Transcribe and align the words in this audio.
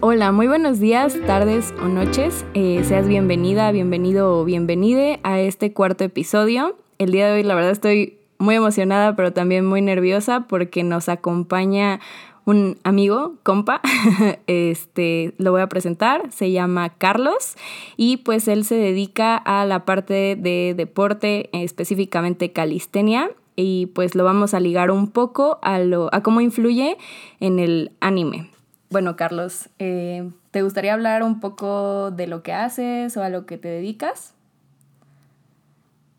Hola, 0.00 0.30
muy 0.30 0.46
buenos 0.46 0.78
días, 0.78 1.18
tardes 1.26 1.74
o 1.82 1.88
noches. 1.88 2.46
Eh, 2.54 2.84
seas 2.84 3.08
bienvenida, 3.08 3.72
bienvenido 3.72 4.38
o 4.38 4.44
bienvenide 4.44 5.18
a 5.24 5.40
este 5.40 5.72
cuarto 5.72 6.04
episodio. 6.04 6.76
El 6.98 7.10
día 7.10 7.26
de 7.26 7.32
hoy 7.32 7.42
la 7.42 7.56
verdad 7.56 7.72
estoy 7.72 8.16
muy 8.38 8.54
emocionada, 8.54 9.16
pero 9.16 9.32
también 9.32 9.66
muy 9.66 9.82
nerviosa 9.82 10.46
porque 10.46 10.84
nos 10.84 11.08
acompaña 11.08 11.98
un 12.44 12.78
amigo, 12.84 13.34
compa, 13.42 13.80
este, 14.46 15.34
lo 15.36 15.50
voy 15.50 15.62
a 15.62 15.68
presentar, 15.68 16.30
se 16.30 16.52
llama 16.52 16.90
Carlos 16.90 17.56
y 17.96 18.18
pues 18.18 18.46
él 18.46 18.64
se 18.64 18.76
dedica 18.76 19.36
a 19.36 19.64
la 19.64 19.84
parte 19.84 20.36
de 20.36 20.74
deporte, 20.76 21.50
específicamente 21.52 22.52
calistenia 22.52 23.32
y 23.56 23.86
pues 23.86 24.14
lo 24.14 24.22
vamos 24.22 24.54
a 24.54 24.60
ligar 24.60 24.92
un 24.92 25.08
poco 25.08 25.58
a, 25.60 25.80
lo, 25.80 26.08
a 26.14 26.22
cómo 26.22 26.40
influye 26.40 26.98
en 27.40 27.58
el 27.58 27.90
anime. 27.98 28.48
Bueno, 28.90 29.16
Carlos, 29.16 29.68
eh, 29.78 30.30
¿te 30.50 30.62
gustaría 30.62 30.94
hablar 30.94 31.22
un 31.22 31.40
poco 31.40 32.10
de 32.10 32.26
lo 32.26 32.42
que 32.42 32.54
haces 32.54 33.16
o 33.18 33.22
a 33.22 33.28
lo 33.28 33.44
que 33.44 33.58
te 33.58 33.68
dedicas? 33.68 34.34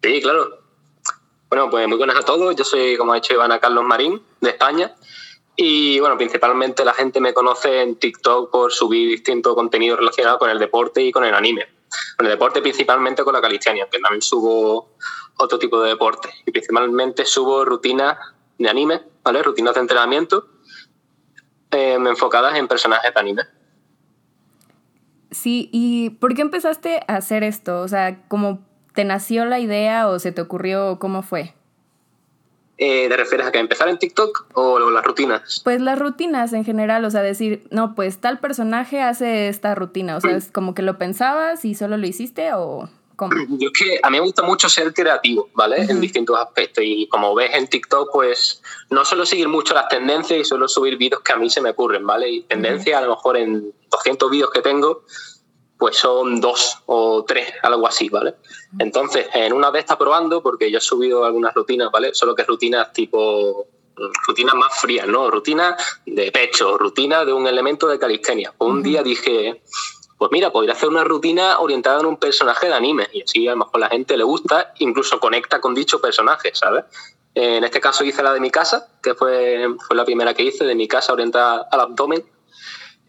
Sí, 0.03 0.21
claro. 0.21 0.59
Bueno, 1.49 1.71
pues 1.71 1.87
muy 1.87 1.97
buenas 1.97 2.17
a 2.17 2.21
todos. 2.21 2.55
Yo 2.55 2.63
soy, 2.63 2.95
como 2.95 3.13
ha 3.13 3.15
dicho 3.15 3.33
Ivana 3.33 3.59
Carlos 3.59 3.83
Marín, 3.83 4.21
de 4.39 4.51
España. 4.51 4.93
Y 5.55 5.99
bueno, 5.99 6.15
principalmente 6.15 6.85
la 6.85 6.93
gente 6.93 7.19
me 7.19 7.33
conoce 7.33 7.81
en 7.81 7.95
TikTok 7.95 8.51
por 8.51 8.71
subir 8.71 9.09
distinto 9.09 9.55
contenido 9.55 9.97
relacionado 9.97 10.37
con 10.37 10.51
el 10.51 10.59
deporte 10.59 11.01
y 11.01 11.11
con 11.11 11.23
el 11.23 11.33
anime. 11.33 11.67
Con 12.17 12.27
el 12.27 12.33
deporte 12.33 12.61
principalmente 12.61 13.23
con 13.23 13.33
la 13.33 13.41
calistenia, 13.41 13.89
que 13.89 13.97
también 13.97 14.21
subo 14.21 14.91
otro 15.37 15.57
tipo 15.57 15.81
de 15.81 15.89
deporte. 15.89 16.29
Y 16.45 16.51
principalmente 16.51 17.25
subo 17.25 17.65
rutinas 17.65 18.15
de 18.59 18.69
anime, 18.69 19.01
¿vale? 19.23 19.41
Rutinas 19.41 19.73
de 19.73 19.81
entrenamiento 19.81 20.45
eh, 21.71 21.93
enfocadas 21.93 22.55
en 22.55 22.67
personajes 22.67 23.13
de 23.13 23.19
anime. 23.19 23.41
Sí, 25.31 25.69
¿y 25.71 26.11
por 26.11 26.33
qué 26.33 26.41
empezaste 26.41 27.01
a 27.07 27.17
hacer 27.17 27.43
esto? 27.43 27.81
O 27.81 27.87
sea, 27.87 28.23
¿cómo 28.27 28.59
te 28.93 29.05
nació 29.05 29.45
la 29.45 29.59
idea 29.59 30.09
o 30.09 30.19
se 30.19 30.31
te 30.31 30.41
ocurrió? 30.41 30.97
¿Cómo 30.99 31.21
fue? 31.21 31.53
Eh, 32.81 33.09
¿Te 33.09 33.17
refieres 33.17 33.45
a 33.45 33.51
que 33.51 33.59
empezar 33.59 33.89
en 33.89 33.99
TikTok 33.99 34.47
o 34.53 34.79
las 34.89 35.03
rutinas? 35.03 35.61
Pues 35.65 35.81
las 35.81 35.99
rutinas 35.99 36.53
en 36.53 36.63
general, 36.63 37.03
o 37.03 37.11
sea, 37.11 37.21
decir, 37.21 37.67
no, 37.71 37.93
pues 37.93 38.19
tal 38.19 38.39
personaje 38.39 39.01
hace 39.01 39.49
esta 39.49 39.75
rutina, 39.75 40.15
o 40.15 40.21
sea, 40.21 40.37
es 40.37 40.49
como 40.49 40.73
que 40.73 40.81
lo 40.81 40.97
pensabas 40.97 41.65
y 41.65 41.75
solo 41.75 41.97
lo 41.97 42.07
hiciste 42.07 42.53
o... 42.53 42.89
Yo 43.49 43.69
es 43.71 43.79
que 43.79 43.99
a 44.01 44.09
mí 44.09 44.17
me 44.17 44.25
gusta 44.25 44.43
mucho 44.43 44.69
ser 44.69 44.93
creativo, 44.93 45.49
¿vale? 45.53 45.83
En 45.83 45.99
distintos 45.99 46.39
aspectos. 46.39 46.83
Y 46.85 47.07
como 47.07 47.35
ves 47.35 47.53
en 47.53 47.67
TikTok, 47.67 48.09
pues 48.13 48.61
no 48.89 49.03
suelo 49.05 49.25
seguir 49.25 49.47
mucho 49.47 49.73
las 49.73 49.87
tendencias 49.87 50.39
y 50.39 50.43
suelo 50.43 50.67
subir 50.67 50.97
vídeos 50.97 51.21
que 51.21 51.33
a 51.33 51.37
mí 51.37 51.49
se 51.49 51.61
me 51.61 51.71
ocurren, 51.71 52.05
¿vale? 52.05 52.29
Y 52.29 52.41
tendencias, 52.43 52.97
a 52.97 53.05
lo 53.05 53.15
mejor 53.15 53.37
en 53.37 53.73
200 53.89 54.31
vídeos 54.31 54.51
que 54.51 54.61
tengo, 54.61 55.03
pues 55.77 55.95
son 55.95 56.41
dos 56.41 56.79
o 56.87 57.23
tres, 57.25 57.53
algo 57.63 57.87
así, 57.87 58.09
¿vale? 58.09 58.35
Entonces, 58.79 59.27
en 59.33 59.53
una 59.53 59.71
vez 59.71 59.81
está 59.81 59.97
probando, 59.97 60.43
porque 60.43 60.69
yo 60.69 60.77
he 60.77 60.81
subido 60.81 61.23
algunas 61.25 61.53
rutinas, 61.53 61.89
¿vale? 61.91 62.13
Solo 62.13 62.35
que 62.35 62.43
rutinas 62.43 62.91
tipo 62.93 63.67
rutinas 64.27 64.55
más 64.55 64.79
frías, 64.79 65.07
¿no? 65.07 65.29
Rutinas 65.29 66.01
de 66.05 66.31
pecho, 66.31 66.77
rutina 66.77 67.25
de 67.25 67.33
un 67.33 67.47
elemento 67.47 67.87
de 67.87 67.99
calistenia. 67.99 68.53
Un 68.59 68.81
día 68.81 69.03
dije, 69.03 69.61
pues 70.19 70.31
mira, 70.33 70.51
podría 70.51 70.73
hacer 70.73 70.89
una 70.89 71.05
rutina 71.05 71.59
orientada 71.59 72.01
en 72.01 72.05
un 72.05 72.17
personaje 72.17 72.67
de 72.67 72.73
anime 72.73 73.07
y 73.13 73.23
así 73.23 73.47
a 73.47 73.51
lo 73.51 73.59
mejor 73.59 73.79
la 73.79 73.87
gente 73.87 74.17
le 74.17 74.25
gusta, 74.25 74.73
incluso 74.79 75.17
conecta 75.17 75.61
con 75.61 75.73
dicho 75.73 76.01
personaje, 76.01 76.51
¿sabes? 76.53 76.83
En 77.33 77.63
este 77.63 77.79
caso 77.79 78.03
hice 78.03 78.21
la 78.21 78.33
de 78.33 78.41
mi 78.41 78.51
casa, 78.51 78.89
que 79.01 79.15
fue, 79.15 79.65
fue 79.87 79.95
la 79.95 80.03
primera 80.03 80.33
que 80.33 80.43
hice, 80.43 80.65
de 80.65 80.75
mi 80.75 80.89
casa 80.89 81.13
orientada 81.13 81.69
al 81.71 81.79
abdomen. 81.79 82.25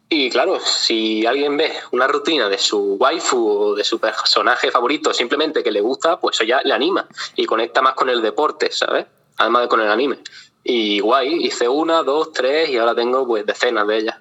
Y 0.09 0.31
claro, 0.31 0.61
si 0.61 1.27
alguien 1.27 1.57
ve 1.57 1.73
una 1.91 2.07
rutina 2.07 2.49
de 2.49 2.59
su 2.59 2.95
waifu 2.95 3.49
o 3.49 3.75
de 3.75 3.83
su 3.83 3.99
personaje 3.99 4.71
favorito 4.71 5.13
simplemente 5.13 5.65
que 5.65 5.73
le 5.73 5.81
gusta, 5.81 6.21
pues 6.21 6.37
eso 6.37 6.45
ya 6.45 6.63
le 6.63 6.73
anima 6.73 7.09
y 7.35 7.45
conecta 7.45 7.83
más 7.83 7.95
con 7.95 8.09
el 8.09 8.23
deporte, 8.23 8.71
¿sabes? 8.71 9.07
Además 9.37 9.63
de 9.63 9.69
con 9.69 9.81
el 9.81 9.91
anime. 9.91 10.21
Y 10.63 11.01
guay, 11.01 11.45
hice 11.45 11.69
una, 11.69 12.05
dos, 12.05 12.33
tres 12.33 12.69
y 12.69 12.77
ahora 12.77 12.95
tengo 12.95 13.27
pues 13.27 13.45
decenas 13.45 13.89
de 13.89 13.97
ellas. 13.97 14.17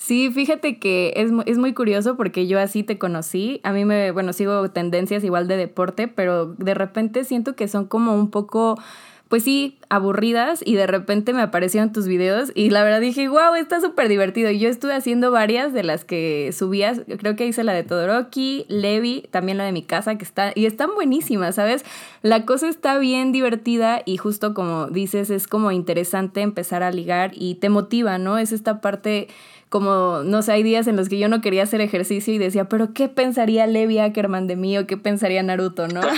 Sí, 0.00 0.30
fíjate 0.30 0.78
que 0.78 1.12
es, 1.16 1.30
es 1.44 1.58
muy 1.58 1.74
curioso 1.74 2.16
porque 2.16 2.46
yo 2.46 2.58
así 2.58 2.82
te 2.82 2.98
conocí. 2.98 3.60
A 3.64 3.72
mí 3.72 3.84
me, 3.84 4.12
bueno, 4.12 4.32
sigo 4.32 4.70
tendencias 4.70 5.22
igual 5.24 5.46
de 5.46 5.58
deporte, 5.58 6.08
pero 6.08 6.46
de 6.46 6.72
repente 6.72 7.22
siento 7.24 7.54
que 7.54 7.68
son 7.68 7.84
como 7.84 8.14
un 8.14 8.30
poco 8.30 8.78
pues 9.28 9.44
sí, 9.44 9.78
aburridas 9.90 10.60
y 10.64 10.74
de 10.74 10.88
repente 10.88 11.32
me 11.32 11.42
aparecieron 11.42 11.92
tus 11.92 12.08
videos 12.08 12.50
y 12.56 12.70
la 12.70 12.82
verdad 12.82 13.00
dije, 13.00 13.28
wow, 13.28 13.54
está 13.54 13.80
súper 13.80 14.08
divertido. 14.08 14.50
Y 14.50 14.58
yo 14.58 14.68
estuve 14.68 14.92
haciendo 14.92 15.30
varias 15.30 15.72
de 15.72 15.84
las 15.84 16.04
que 16.04 16.50
subías, 16.52 17.02
creo 17.18 17.36
que 17.36 17.46
hice 17.46 17.62
la 17.62 17.72
de 17.72 17.84
Todoroki, 17.84 18.64
Levi, 18.68 19.28
también 19.30 19.58
la 19.58 19.64
de 19.64 19.70
mi 19.70 19.82
casa, 19.82 20.18
que 20.18 20.24
está, 20.24 20.50
y 20.56 20.66
están 20.66 20.90
buenísimas, 20.96 21.54
¿sabes? 21.54 21.84
La 22.22 22.44
cosa 22.44 22.68
está 22.68 22.98
bien 22.98 23.30
divertida 23.30 24.02
y 24.04 24.16
justo 24.16 24.52
como 24.52 24.88
dices, 24.88 25.30
es 25.30 25.46
como 25.46 25.70
interesante 25.70 26.40
empezar 26.40 26.82
a 26.82 26.90
ligar 26.90 27.30
y 27.34 27.54
te 27.54 27.68
motiva, 27.68 28.18
¿no? 28.18 28.36
Es 28.36 28.50
esta 28.50 28.80
parte 28.80 29.28
como, 29.70 30.22
no 30.24 30.42
sé, 30.42 30.52
hay 30.52 30.62
días 30.64 30.88
en 30.88 30.96
los 30.96 31.08
que 31.08 31.18
yo 31.18 31.28
no 31.28 31.40
quería 31.40 31.62
hacer 31.62 31.80
ejercicio 31.80 32.34
y 32.34 32.38
decía, 32.38 32.68
pero 32.68 32.92
¿qué 32.92 33.08
pensaría 33.08 33.68
Levi 33.68 34.00
Ackerman 34.00 34.48
de 34.48 34.56
mí 34.56 34.76
o 34.76 34.86
qué 34.86 34.96
pensaría 34.96 35.42
Naruto, 35.42 35.88
no? 35.88 36.02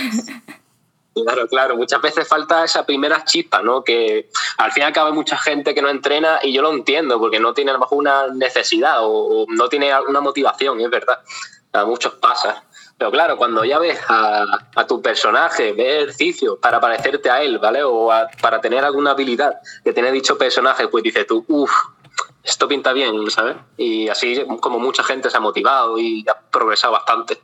Claro, 1.15 1.47
claro. 1.47 1.75
Muchas 1.75 2.01
veces 2.01 2.27
falta 2.27 2.63
esa 2.63 2.87
primera 2.87 3.23
chispa, 3.23 3.61
¿no? 3.61 3.83
Que 3.83 4.31
al 4.57 4.71
fin 4.71 4.81
y 4.81 4.85
al 4.87 4.93
cabo 4.93 5.09
hay 5.09 5.13
mucha 5.13 5.37
gente 5.37 5.75
que 5.75 5.81
no 5.83 5.89
entrena 5.89 6.39
y 6.41 6.51
yo 6.51 6.63
lo 6.63 6.73
entiendo 6.73 7.19
porque 7.19 7.39
no 7.39 7.53
tiene 7.53 7.69
a 7.69 7.75
lo 7.75 7.81
mejor 7.81 7.99
una 7.99 8.29
necesidad 8.29 8.97
o, 9.01 9.45
no 9.47 9.69
tiene 9.69 9.91
alguna 9.91 10.21
motivación, 10.21 10.81
es 10.81 10.89
verdad. 10.89 11.19
A 11.71 11.85
muchos 11.85 12.13
pasa. 12.15 12.63
Pero 12.97 13.11
claro, 13.11 13.37
cuando 13.37 13.63
ya 13.63 13.77
ves 13.77 13.99
a, 14.07 14.87
tu 14.87 15.03
personaje, 15.03 15.73
ves 15.73 16.03
ejercicio 16.03 16.57
para 16.59 16.79
parecerte 16.79 17.29
a 17.29 17.43
él, 17.43 17.59
¿vale? 17.59 17.83
O 17.83 18.09
para 18.41 18.59
tener 18.59 18.83
alguna 18.83 19.11
habilidad 19.11 19.59
que 19.83 19.93
tiene 19.93 20.11
dicho 20.11 20.35
personaje, 20.35 20.87
pues 20.87 21.03
dices 21.03 21.27
tú, 21.27 21.45
uff, 21.47 21.71
esto 22.43 22.67
pinta 22.67 22.93
bien, 22.93 23.29
¿sabes? 23.29 23.55
Y 23.77 24.09
así 24.09 24.41
como 24.59 24.79
mucha 24.79 25.03
gente 25.03 25.29
se 25.29 25.37
ha 25.37 25.39
motivado 25.39 25.97
y 25.97 26.25
ha 26.29 26.39
progresado 26.49 26.93
bastante. 26.93 27.39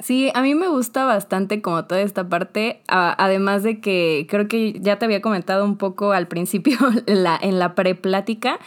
Sí, 0.00 0.30
a 0.34 0.42
mí 0.42 0.54
me 0.54 0.68
gusta 0.68 1.04
bastante 1.04 1.62
como 1.62 1.84
toda 1.84 2.02
esta 2.02 2.28
parte, 2.28 2.82
además 2.88 3.62
de 3.62 3.80
que 3.80 4.26
creo 4.28 4.48
que 4.48 4.74
ya 4.80 4.98
te 4.98 5.04
había 5.04 5.22
comentado 5.22 5.64
un 5.64 5.78
poco 5.78 6.12
al 6.12 6.28
principio 6.28 6.76
la, 7.06 7.38
en 7.40 7.58
la 7.58 7.74
preplática, 7.74 8.58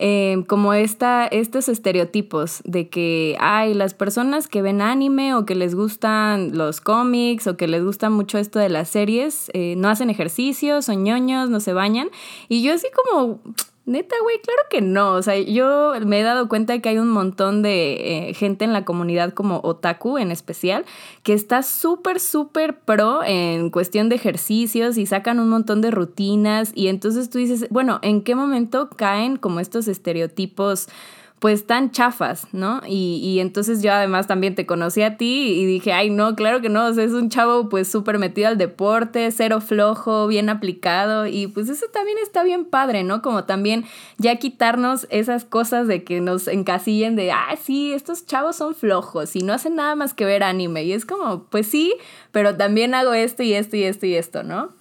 eh, 0.00 0.44
como 0.46 0.74
esta, 0.74 1.26
estos 1.26 1.68
estereotipos 1.68 2.62
de 2.64 2.88
que 2.88 3.36
hay 3.40 3.74
las 3.74 3.94
personas 3.94 4.46
que 4.46 4.62
ven 4.62 4.80
anime 4.80 5.34
o 5.34 5.44
que 5.44 5.56
les 5.56 5.74
gustan 5.74 6.56
los 6.56 6.80
cómics 6.80 7.48
o 7.48 7.56
que 7.56 7.66
les 7.66 7.84
gusta 7.84 8.08
mucho 8.08 8.38
esto 8.38 8.60
de 8.60 8.68
las 8.68 8.88
series, 8.88 9.50
eh, 9.54 9.74
no 9.76 9.88
hacen 9.88 10.08
ejercicio, 10.08 10.82
son 10.82 11.02
ñoños, 11.02 11.50
no 11.50 11.58
se 11.58 11.72
bañan. 11.72 12.10
Y 12.48 12.62
yo 12.62 12.72
así 12.74 12.86
como, 12.94 13.40
Neta, 13.88 14.16
güey, 14.22 14.38
claro 14.42 14.60
que 14.68 14.82
no. 14.82 15.14
O 15.14 15.22
sea, 15.22 15.38
yo 15.38 15.94
me 16.04 16.20
he 16.20 16.22
dado 16.22 16.46
cuenta 16.46 16.74
de 16.74 16.82
que 16.82 16.90
hay 16.90 16.98
un 16.98 17.08
montón 17.08 17.62
de 17.62 18.28
eh, 18.28 18.34
gente 18.34 18.66
en 18.66 18.74
la 18.74 18.84
comunidad 18.84 19.32
como 19.32 19.60
otaku 19.64 20.18
en 20.18 20.30
especial 20.30 20.84
que 21.22 21.32
está 21.32 21.62
súper, 21.62 22.20
súper 22.20 22.80
pro 22.80 23.24
en 23.24 23.70
cuestión 23.70 24.10
de 24.10 24.16
ejercicios 24.16 24.98
y 24.98 25.06
sacan 25.06 25.40
un 25.40 25.48
montón 25.48 25.80
de 25.80 25.90
rutinas 25.90 26.70
y 26.74 26.88
entonces 26.88 27.30
tú 27.30 27.38
dices, 27.38 27.66
bueno, 27.70 27.98
¿en 28.02 28.20
qué 28.20 28.34
momento 28.34 28.90
caen 28.90 29.38
como 29.38 29.58
estos 29.58 29.88
estereotipos? 29.88 30.88
Pues 31.38 31.66
tan 31.66 31.92
chafas, 31.92 32.48
¿no? 32.52 32.80
Y, 32.86 33.20
y, 33.22 33.40
entonces 33.40 33.82
yo 33.82 33.92
además 33.92 34.26
también 34.26 34.54
te 34.54 34.66
conocí 34.66 35.02
a 35.02 35.16
ti 35.16 35.52
y 35.52 35.66
dije, 35.66 35.92
ay, 35.92 36.10
no, 36.10 36.34
claro 36.34 36.60
que 36.60 36.68
no, 36.68 36.86
o 36.86 36.92
sea, 36.92 37.04
es 37.04 37.12
un 37.12 37.30
chavo 37.30 37.68
pues 37.68 37.88
súper 37.88 38.18
metido 38.18 38.48
al 38.48 38.58
deporte, 38.58 39.30
cero 39.30 39.60
flojo, 39.60 40.26
bien 40.26 40.48
aplicado 40.48 41.26
y 41.26 41.46
pues 41.46 41.68
eso 41.68 41.86
también 41.92 42.18
está 42.18 42.42
bien 42.42 42.64
padre, 42.64 43.04
¿no? 43.04 43.22
Como 43.22 43.44
también 43.44 43.84
ya 44.16 44.36
quitarnos 44.36 45.06
esas 45.10 45.44
cosas 45.44 45.86
de 45.86 46.02
que 46.02 46.20
nos 46.20 46.48
encasillen 46.48 47.14
de, 47.14 47.30
ah, 47.30 47.56
sí, 47.62 47.92
estos 47.92 48.26
chavos 48.26 48.56
son 48.56 48.74
flojos 48.74 49.36
y 49.36 49.40
no 49.40 49.52
hacen 49.52 49.76
nada 49.76 49.94
más 49.94 50.14
que 50.14 50.24
ver 50.24 50.42
anime 50.42 50.82
y 50.84 50.92
es 50.92 51.04
como, 51.04 51.44
pues 51.44 51.68
sí, 51.68 51.94
pero 52.32 52.56
también 52.56 52.94
hago 52.94 53.12
esto 53.14 53.44
y 53.44 53.54
esto 53.54 53.76
y 53.76 53.84
esto 53.84 54.06
y 54.06 54.14
esto, 54.14 54.42
¿no? 54.42 54.77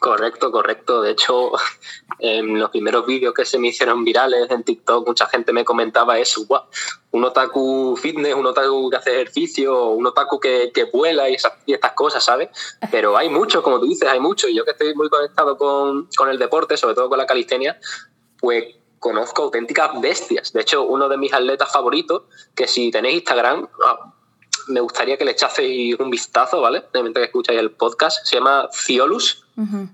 Correcto, 0.00 0.50
correcto. 0.50 1.02
De 1.02 1.10
hecho, 1.10 1.52
en 2.20 2.58
los 2.58 2.70
primeros 2.70 3.04
vídeos 3.04 3.34
que 3.34 3.44
se 3.44 3.58
me 3.58 3.68
hicieron 3.68 4.02
virales 4.02 4.50
en 4.50 4.64
TikTok, 4.64 5.06
mucha 5.06 5.26
gente 5.26 5.52
me 5.52 5.62
comentaba 5.62 6.18
eso, 6.18 6.46
un 7.10 7.24
otaku 7.24 7.98
fitness, 8.00 8.34
un 8.34 8.46
otaku 8.46 8.88
que 8.88 8.96
hace 8.96 9.12
ejercicio, 9.12 9.88
un 9.88 10.06
otaku 10.06 10.40
que, 10.40 10.72
que 10.72 10.84
vuela 10.84 11.28
y, 11.28 11.34
esas, 11.34 11.52
y, 11.66 11.74
estas 11.74 11.92
cosas, 11.92 12.24
¿sabes? 12.24 12.48
Pero 12.90 13.14
hay 13.14 13.28
muchos, 13.28 13.62
como 13.62 13.78
tú 13.78 13.86
dices, 13.86 14.08
hay 14.08 14.20
muchos. 14.20 14.50
Yo 14.54 14.64
que 14.64 14.70
estoy 14.70 14.94
muy 14.94 15.10
conectado 15.10 15.58
con, 15.58 16.08
con 16.16 16.30
el 16.30 16.38
deporte, 16.38 16.78
sobre 16.78 16.94
todo 16.94 17.10
con 17.10 17.18
la 17.18 17.26
calistenia, 17.26 17.78
pues 18.38 18.76
conozco 18.98 19.42
auténticas 19.42 20.00
bestias. 20.00 20.54
De 20.54 20.62
hecho, 20.62 20.82
uno 20.82 21.10
de 21.10 21.18
mis 21.18 21.34
atletas 21.34 21.70
favoritos, 21.70 22.22
que 22.54 22.66
si 22.66 22.90
tenéis 22.90 23.16
Instagram, 23.16 23.68
ah, 23.84 24.14
me 24.68 24.80
gustaría 24.80 25.16
que 25.16 25.24
le 25.24 25.32
echaseis 25.32 25.98
un 25.98 26.10
vistazo, 26.10 26.60
¿vale? 26.60 26.84
De 26.92 27.12
que 27.12 27.24
escucháis 27.24 27.58
el 27.58 27.70
podcast, 27.70 28.24
se 28.24 28.36
llama 28.36 28.68
Ciolus, 28.72 29.44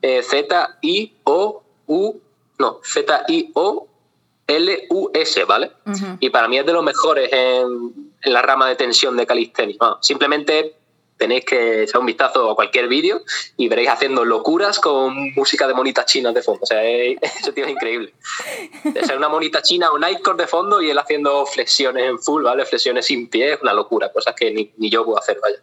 eh, 0.03 0.23
Z-I-O-U, 0.23 2.21
no, 2.59 2.81
Z-I-O 2.85 3.89
L-U-S, 4.47 5.45
¿vale? 5.45 5.73
Y 6.21 6.31
para 6.31 6.49
mí 6.49 6.59
es 6.59 6.67
de 6.67 6.73
los 6.73 6.85
mejores 6.85 7.29
en, 7.33 8.13
la 8.23 8.43
rama 8.43 8.69
de 8.69 8.77
tensión 8.77 9.17
de 9.17 9.27
calistenia. 9.27 9.77
simplemente 10.01 10.77
tenéis 11.17 11.45
que 11.45 11.83
echar 11.85 12.01
un 12.01 12.07
vistazo 12.07 12.51
a 12.51 12.55
cualquier 12.55 12.89
vídeo 12.89 13.23
y 13.57 13.69
veréis 13.69 13.89
haciendo 13.89 14.25
locuras 14.25 14.79
con 14.79 15.33
música 15.35 15.67
de 15.67 15.75
monitas 15.75 16.07
chinas 16.07 16.35
de 16.35 16.43
fondo. 16.43 16.61
O 16.63 16.67
sea, 16.67 16.85
ese 16.85 17.53
tío 17.53 17.65
es 17.65 17.71
increíble. 17.71 18.15
O 18.85 19.05
sea, 19.05 19.17
una 19.17 19.29
monita 19.29 19.63
china 19.63 19.91
o 19.91 19.99
nightcore 19.99 20.39
de 20.39 20.47
fondo 20.47 20.83
y 20.83 20.91
él 20.91 20.99
haciendo 20.99 21.47
flexiones 21.47 22.05
en 22.05 22.19
full, 22.19 22.43
¿vale? 22.43 22.65
Flexiones 22.67 23.07
sin 23.07 23.29
pies, 23.29 23.59
una 23.63 23.73
locura, 23.73 24.13
cosas 24.13 24.35
que 24.35 24.51
ni, 24.51 24.73
ni 24.77 24.91
yo 24.91 25.05
puedo 25.05 25.19
hacer, 25.19 25.39
vaya. 25.43 25.59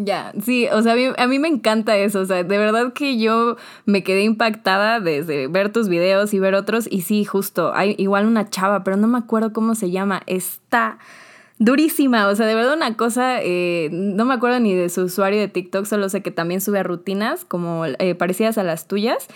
Ya, 0.00 0.32
sí, 0.44 0.68
o 0.70 0.80
sea, 0.80 0.92
a 0.92 1.26
mí, 1.26 1.38
me 1.40 1.48
encanta 1.48 1.96
eso, 1.96 2.20
o 2.20 2.24
sea, 2.24 2.44
de 2.44 2.58
verdad 2.58 2.92
que 2.92 3.18
yo 3.18 3.56
me 3.84 4.04
quedé 4.04 4.22
impactada 4.22 5.00
desde 5.00 5.48
ver 5.48 5.72
tus 5.72 5.88
videos 5.88 6.32
y 6.32 6.38
ver 6.38 6.54
otros, 6.54 6.86
y 6.88 7.02
sí, 7.02 7.24
justo, 7.24 7.72
hay 7.74 7.96
igual 7.98 8.26
una 8.26 8.48
chava, 8.48 8.84
pero 8.84 8.96
no 8.96 9.08
me 9.08 9.18
acuerdo 9.18 9.52
cómo 9.52 9.74
se 9.74 9.90
llama, 9.90 10.22
está 10.26 11.00
durísima, 11.58 12.28
o 12.28 12.36
sea, 12.36 12.46
de 12.46 12.54
verdad 12.54 12.74
una 12.74 12.96
cosa, 12.96 13.42
eh, 13.42 13.88
no 13.92 14.24
me 14.24 14.34
acuerdo 14.34 14.60
ni 14.60 14.74
de 14.74 14.88
su 14.88 15.02
usuario 15.02 15.40
de 15.40 15.48
TikTok, 15.48 15.86
solo 15.86 16.08
sé 16.08 16.22
que 16.22 16.30
también 16.30 16.60
sube 16.60 16.82
rutinas 16.82 17.44
como 17.44 17.84
eh, 17.86 18.14
parecidas 18.14 18.58
a 18.58 18.62
las 18.62 18.86
tuyas, 18.86 19.26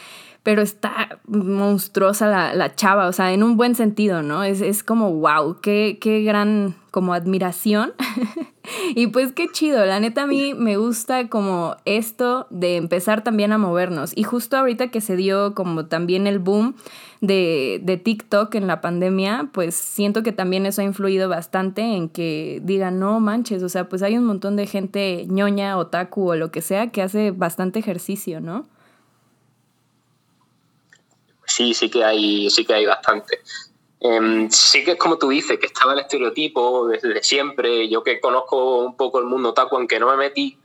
pero 0.42 0.60
está 0.62 1.20
monstruosa 1.26 2.26
la, 2.26 2.54
la, 2.54 2.74
chava, 2.74 3.06
o 3.06 3.12
sea, 3.12 3.32
en 3.32 3.42
un 3.42 3.56
buen 3.56 3.74
sentido, 3.74 4.22
¿no? 4.22 4.42
Es, 4.42 4.60
es 4.60 4.82
como, 4.82 5.12
wow, 5.12 5.60
qué, 5.60 5.98
qué 6.00 6.22
gran 6.22 6.74
como 6.90 7.14
admiración. 7.14 7.92
y 8.96 9.06
pues 9.08 9.32
qué 9.32 9.46
chido, 9.52 9.86
la 9.86 10.00
neta 10.00 10.24
a 10.24 10.26
mí 10.26 10.54
me 10.54 10.76
gusta 10.76 11.28
como 11.28 11.76
esto 11.84 12.48
de 12.50 12.76
empezar 12.76 13.22
también 13.22 13.52
a 13.52 13.58
movernos. 13.58 14.12
Y 14.16 14.24
justo 14.24 14.56
ahorita 14.56 14.90
que 14.90 15.00
se 15.00 15.14
dio 15.14 15.54
como 15.54 15.86
también 15.86 16.26
el 16.26 16.40
boom 16.40 16.74
de, 17.20 17.80
de 17.84 17.96
TikTok 17.96 18.52
en 18.56 18.66
la 18.66 18.80
pandemia, 18.80 19.48
pues 19.52 19.76
siento 19.76 20.24
que 20.24 20.32
también 20.32 20.66
eso 20.66 20.82
ha 20.82 20.84
influido 20.84 21.28
bastante 21.28 21.82
en 21.82 22.08
que 22.08 22.60
digan, 22.64 22.98
no 22.98 23.20
manches, 23.20 23.62
o 23.62 23.68
sea, 23.68 23.88
pues 23.88 24.02
hay 24.02 24.18
un 24.18 24.24
montón 24.24 24.56
de 24.56 24.66
gente 24.66 25.24
ñoña, 25.28 25.78
otaku 25.78 26.30
o 26.30 26.34
lo 26.34 26.50
que 26.50 26.62
sea 26.62 26.90
que 26.90 27.00
hace 27.00 27.30
bastante 27.30 27.78
ejercicio, 27.78 28.40
¿no? 28.40 28.66
Sí, 31.46 31.74
sí 31.74 31.90
que 31.90 32.04
hay, 32.04 32.50
sí 32.50 32.64
que 32.64 32.74
hay 32.74 32.86
bastante. 32.86 33.40
Em, 34.00 34.50
sí 34.50 34.84
que 34.84 34.92
es 34.92 34.98
como 34.98 35.16
tú 35.16 35.28
dices, 35.28 35.58
que 35.58 35.66
estaba 35.66 35.92
el 35.92 36.00
estereotipo 36.00 36.88
desde 36.88 37.22
siempre. 37.22 37.88
Yo 37.88 38.02
que 38.02 38.20
conozco 38.20 38.80
un 38.80 38.96
poco 38.96 39.18
el 39.18 39.26
mundo 39.26 39.50
otaku, 39.50 39.76
aunque 39.76 40.00
no 40.00 40.08
me 40.08 40.16
metí 40.16 40.58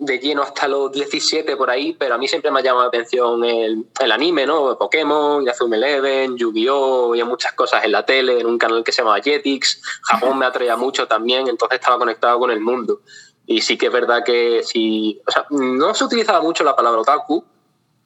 de 0.00 0.18
lleno 0.18 0.42
hasta 0.42 0.66
los 0.66 0.90
17 0.90 1.56
por 1.58 1.68
ahí, 1.68 1.92
pero 1.92 2.14
a 2.14 2.18
mí 2.18 2.26
siempre 2.26 2.50
me 2.50 2.60
ha 2.60 2.62
llamado 2.62 2.84
la 2.84 2.88
atención 2.88 3.44
el, 3.44 3.84
el 4.00 4.12
anime, 4.12 4.46
¿no? 4.46 4.78
Pokémon, 4.78 5.44
Yazumi 5.44 5.76
Eleven, 5.76 6.38
Yu-Gi-Oh! 6.38 7.14
y 7.14 7.22
muchas 7.22 7.52
cosas 7.52 7.84
en 7.84 7.92
la 7.92 8.06
tele, 8.06 8.40
en 8.40 8.46
un 8.46 8.56
canal 8.56 8.82
que 8.82 8.92
se 8.92 9.02
llama 9.02 9.20
Jetix. 9.20 9.82
Japón 10.04 10.38
me 10.38 10.46
atraía 10.46 10.76
mucho 10.78 11.06
también, 11.06 11.48
entonces 11.48 11.78
estaba 11.78 11.98
conectado 11.98 12.38
con 12.38 12.50
el 12.50 12.60
mundo. 12.60 13.02
Y 13.44 13.60
sí 13.60 13.76
que 13.76 13.86
es 13.86 13.92
verdad 13.92 14.24
que 14.24 14.62
si. 14.62 15.20
O 15.26 15.30
sea, 15.30 15.44
no 15.50 15.92
se 15.92 16.04
utilizaba 16.04 16.40
mucho 16.40 16.64
la 16.64 16.74
palabra 16.74 17.02
otaku, 17.02 17.44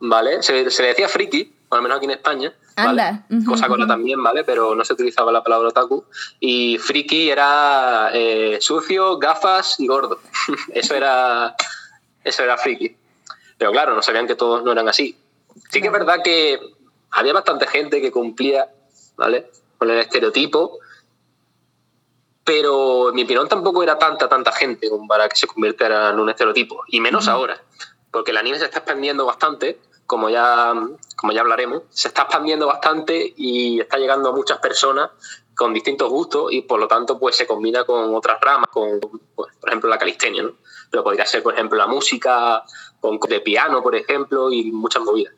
¿vale? 0.00 0.42
Se, 0.42 0.68
se 0.72 0.82
decía 0.82 1.08
friki, 1.08 1.53
al 1.76 1.82
menos 1.82 1.98
aquí 1.98 2.06
en 2.06 2.12
España. 2.12 2.52
¿vale? 2.76 3.22
Cosa 3.46 3.68
con 3.68 3.86
también, 3.86 4.22
¿vale? 4.22 4.44
Pero 4.44 4.74
no 4.74 4.84
se 4.84 4.92
utilizaba 4.92 5.30
la 5.32 5.42
palabra 5.42 5.68
otaku. 5.68 6.04
Y 6.40 6.78
friki 6.78 7.30
era 7.30 8.10
eh, 8.12 8.58
sucio, 8.60 9.18
gafas 9.18 9.78
y 9.78 9.86
gordo. 9.86 10.20
eso 10.74 10.94
era 10.94 11.54
eso 12.24 12.42
era 12.42 12.56
friki. 12.56 12.96
Pero 13.58 13.70
claro, 13.70 13.94
no 13.94 14.02
sabían 14.02 14.26
que 14.26 14.34
todos 14.34 14.64
no 14.64 14.72
eran 14.72 14.88
así. 14.88 15.16
Sí 15.70 15.80
que 15.80 15.86
es 15.86 15.92
verdad 15.92 16.20
que 16.22 16.58
había 17.10 17.32
bastante 17.32 17.66
gente 17.66 18.00
que 18.00 18.10
cumplía, 18.10 18.68
¿vale? 19.16 19.50
Con 19.78 19.90
el 19.90 19.98
estereotipo, 19.98 20.78
pero 22.42 23.10
en 23.10 23.14
mi 23.14 23.24
opinión 23.24 23.48
tampoco 23.48 23.82
era 23.82 23.98
tanta, 23.98 24.28
tanta 24.28 24.52
gente 24.52 24.90
como 24.90 25.06
para 25.06 25.28
que 25.28 25.36
se 25.36 25.46
convirtiera 25.46 26.10
en 26.10 26.18
un 26.18 26.28
estereotipo, 26.28 26.82
y 26.88 27.00
menos 27.00 27.28
ahora, 27.28 27.60
porque 28.10 28.32
el 28.32 28.36
anime 28.36 28.58
se 28.58 28.64
está 28.64 28.78
expandiendo 28.78 29.24
bastante 29.24 29.78
como 30.06 30.28
ya, 30.28 30.74
como 31.16 31.32
ya 31.32 31.40
hablaremos, 31.40 31.82
se 31.90 32.08
está 32.08 32.22
expandiendo 32.22 32.66
bastante 32.66 33.34
y 33.36 33.80
está 33.80 33.98
llegando 33.98 34.30
a 34.30 34.32
muchas 34.32 34.58
personas 34.58 35.10
con 35.54 35.72
distintos 35.72 36.10
gustos 36.10 36.52
y 36.52 36.62
por 36.62 36.80
lo 36.80 36.88
tanto 36.88 37.18
pues 37.18 37.36
se 37.36 37.46
combina 37.46 37.84
con 37.84 38.14
otras 38.14 38.40
ramas, 38.40 38.68
con 38.70 39.00
pues, 39.34 39.52
por 39.60 39.68
ejemplo 39.68 39.88
la 39.88 39.98
calistenia, 39.98 40.42
¿no? 40.42 40.52
pero 40.90 41.04
podría 41.04 41.26
ser 41.26 41.42
por 41.42 41.54
ejemplo 41.54 41.78
la 41.78 41.86
música, 41.86 42.62
con 43.00 43.18
de 43.18 43.40
piano 43.40 43.82
por 43.82 43.94
ejemplo 43.94 44.52
y 44.52 44.72
muchas 44.72 45.02
movidas. 45.02 45.34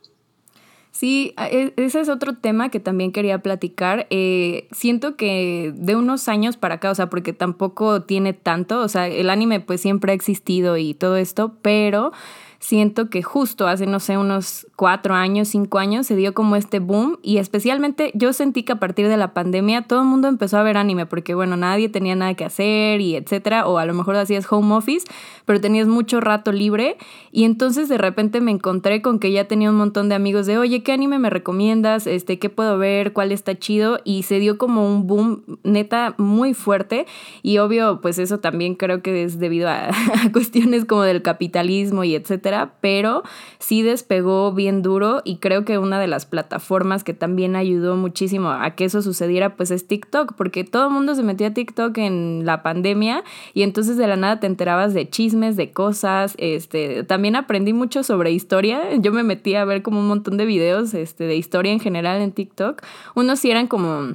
Sí, 0.96 1.34
e, 1.36 1.74
ese 1.76 2.00
es 2.00 2.08
otro 2.08 2.38
tema 2.38 2.70
que 2.70 2.80
también 2.80 3.12
quería 3.12 3.40
platicar. 3.40 4.06
Eh, 4.08 4.66
siento 4.70 5.14
que 5.14 5.74
de 5.74 5.94
unos 5.94 6.26
años 6.26 6.56
para 6.56 6.76
acá, 6.76 6.90
o 6.90 6.94
sea, 6.94 7.10
porque 7.10 7.34
tampoco 7.34 8.02
tiene 8.04 8.32
tanto, 8.32 8.80
o 8.80 8.88
sea, 8.88 9.06
el 9.06 9.28
anime 9.28 9.60
pues 9.60 9.82
siempre 9.82 10.12
ha 10.12 10.14
existido 10.14 10.78
y 10.78 10.94
todo 10.94 11.18
esto, 11.18 11.52
pero 11.60 12.12
siento 12.58 13.10
que 13.10 13.22
justo 13.22 13.66
hace, 13.68 13.86
no 13.86 14.00
sé, 14.00 14.16
unos 14.18 14.66
cuatro 14.76 15.14
años, 15.14 15.48
cinco 15.48 15.78
años, 15.78 16.06
se 16.06 16.16
dio 16.16 16.34
como 16.34 16.56
este 16.56 16.78
boom 16.78 17.18
y 17.22 17.38
especialmente 17.38 18.10
yo 18.14 18.32
sentí 18.32 18.62
que 18.62 18.72
a 18.72 18.80
partir 18.80 19.08
de 19.08 19.16
la 19.16 19.34
pandemia 19.34 19.82
todo 19.82 20.00
el 20.00 20.06
mundo 20.06 20.28
empezó 20.28 20.58
a 20.58 20.62
ver 20.62 20.76
anime 20.76 21.06
porque, 21.06 21.34
bueno, 21.34 21.56
nadie 21.56 21.88
tenía 21.88 22.16
nada 22.16 22.34
que 22.34 22.44
hacer 22.44 23.00
y 23.00 23.16
etcétera, 23.16 23.66
o 23.66 23.78
a 23.78 23.86
lo 23.86 23.94
mejor 23.94 24.16
hacías 24.16 24.50
home 24.50 24.74
office, 24.74 25.06
pero 25.44 25.60
tenías 25.60 25.86
mucho 25.86 26.20
rato 26.20 26.52
libre 26.52 26.96
y 27.30 27.44
entonces 27.44 27.88
de 27.88 27.98
repente 27.98 28.40
me 28.40 28.50
encontré 28.50 29.02
con 29.02 29.18
que 29.18 29.32
ya 29.32 29.46
tenía 29.46 29.70
un 29.70 29.76
montón 29.76 30.08
de 30.08 30.14
amigos 30.14 30.46
de, 30.46 30.58
oye, 30.58 30.82
¿qué 30.82 30.92
anime 30.92 31.18
me 31.18 31.30
recomiendas? 31.30 32.06
Este, 32.06 32.38
¿qué 32.38 32.50
puedo 32.50 32.78
ver? 32.78 33.12
¿Cuál 33.12 33.32
está 33.32 33.58
chido? 33.58 34.00
Y 34.04 34.22
se 34.22 34.38
dio 34.38 34.58
como 34.58 34.86
un 34.86 35.06
boom 35.06 35.42
neta 35.62 36.14
muy 36.18 36.54
fuerte 36.54 37.06
y 37.42 37.58
obvio, 37.58 38.00
pues 38.00 38.18
eso 38.18 38.40
también 38.40 38.74
creo 38.74 39.02
que 39.02 39.22
es 39.22 39.38
debido 39.38 39.68
a, 39.68 39.88
a 40.24 40.32
cuestiones 40.32 40.84
como 40.84 41.02
del 41.02 41.22
capitalismo 41.22 42.04
y 42.04 42.14
etcétera 42.14 42.55
pero 42.80 43.22
sí 43.58 43.82
despegó 43.82 44.52
bien 44.52 44.82
duro 44.82 45.22
y 45.24 45.36
creo 45.38 45.64
que 45.64 45.78
una 45.78 46.00
de 46.00 46.06
las 46.06 46.26
plataformas 46.26 47.04
que 47.04 47.14
también 47.14 47.56
ayudó 47.56 47.96
muchísimo 47.96 48.50
a 48.50 48.70
que 48.70 48.84
eso 48.84 49.02
sucediera 49.02 49.56
pues 49.56 49.70
es 49.70 49.86
TikTok, 49.86 50.34
porque 50.36 50.64
todo 50.64 50.88
el 50.88 50.92
mundo 50.92 51.14
se 51.14 51.22
metió 51.22 51.46
a 51.46 51.50
TikTok 51.50 51.96
en 51.98 52.42
la 52.44 52.62
pandemia 52.62 53.24
y 53.54 53.62
entonces 53.62 53.96
de 53.96 54.06
la 54.06 54.16
nada 54.16 54.40
te 54.40 54.46
enterabas 54.46 54.94
de 54.94 55.08
chismes, 55.08 55.56
de 55.56 55.72
cosas, 55.72 56.34
este, 56.38 57.04
también 57.04 57.36
aprendí 57.36 57.72
mucho 57.72 58.02
sobre 58.02 58.30
historia, 58.32 58.94
yo 58.96 59.12
me 59.12 59.22
metí 59.22 59.54
a 59.54 59.64
ver 59.64 59.82
como 59.82 60.00
un 60.00 60.08
montón 60.08 60.36
de 60.36 60.46
videos 60.46 60.94
este, 60.94 61.24
de 61.24 61.36
historia 61.36 61.72
en 61.72 61.80
general 61.80 62.20
en 62.20 62.32
TikTok, 62.32 62.82
unos 63.14 63.40
sí 63.40 63.50
eran 63.50 63.66
como 63.66 64.14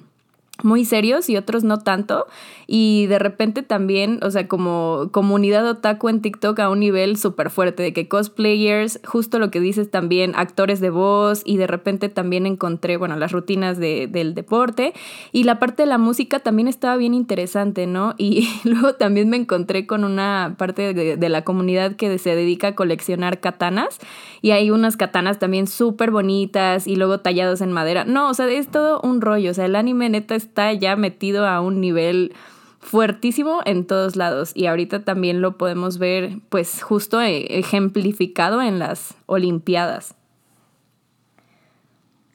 muy 0.63 0.85
serios 0.85 1.29
y 1.29 1.37
otros 1.37 1.63
no 1.63 1.79
tanto. 1.79 2.27
Y 2.67 3.07
de 3.07 3.19
repente 3.19 3.63
también, 3.63 4.19
o 4.21 4.31
sea, 4.31 4.47
como 4.47 5.09
comunidad 5.11 5.67
otaku 5.67 6.07
en 6.07 6.21
TikTok 6.21 6.57
a 6.59 6.69
un 6.69 6.79
nivel 6.79 7.17
súper 7.17 7.49
fuerte, 7.49 7.83
de 7.83 7.91
que 7.91 8.07
cosplayers, 8.07 9.01
justo 9.05 9.39
lo 9.39 9.51
que 9.51 9.59
dices 9.59 9.91
también, 9.91 10.33
actores 10.35 10.79
de 10.79 10.89
voz, 10.89 11.41
y 11.45 11.57
de 11.57 11.67
repente 11.67 12.07
también 12.07 12.45
encontré, 12.45 12.97
bueno, 12.97 13.17
las 13.17 13.33
rutinas 13.33 13.77
de, 13.77 14.07
del 14.07 14.35
deporte. 14.35 14.93
Y 15.33 15.43
la 15.43 15.59
parte 15.59 15.83
de 15.83 15.87
la 15.87 15.97
música 15.97 16.39
también 16.39 16.67
estaba 16.67 16.95
bien 16.95 17.13
interesante, 17.13 17.87
¿no? 17.87 18.15
Y 18.17 18.47
luego 18.63 18.93
también 18.93 19.29
me 19.29 19.37
encontré 19.37 19.85
con 19.85 20.03
una 20.03 20.55
parte 20.57 20.93
de, 20.93 21.17
de 21.17 21.29
la 21.29 21.43
comunidad 21.43 21.95
que 21.95 22.17
se 22.17 22.35
dedica 22.35 22.67
a 22.67 22.75
coleccionar 22.75 23.39
katanas. 23.39 23.99
Y 24.41 24.51
hay 24.51 24.71
unas 24.71 24.97
katanas 24.97 25.39
también 25.39 25.67
súper 25.67 26.11
bonitas 26.11 26.87
y 26.87 26.95
luego 26.95 27.19
tallados 27.19 27.61
en 27.61 27.71
madera. 27.71 28.05
No, 28.05 28.29
o 28.29 28.33
sea, 28.33 28.47
es 28.47 28.69
todo 28.69 28.99
un 29.01 29.21
rollo. 29.21 29.51
O 29.51 29.53
sea, 29.53 29.65
el 29.65 29.75
anime 29.75 30.09
neta 30.09 30.35
es 30.35 30.50
está 30.51 30.73
ya 30.73 30.97
metido 30.97 31.47
a 31.47 31.61
un 31.61 31.79
nivel 31.79 32.35
fuertísimo 32.81 33.61
en 33.63 33.87
todos 33.87 34.17
lados 34.17 34.51
y 34.53 34.67
ahorita 34.67 35.05
también 35.05 35.39
lo 35.39 35.57
podemos 35.57 35.97
ver 35.97 36.39
pues 36.49 36.83
justo 36.83 37.21
e, 37.21 37.57
ejemplificado 37.57 38.61
en 38.61 38.77
las 38.77 39.15
Olimpiadas. 39.27 40.13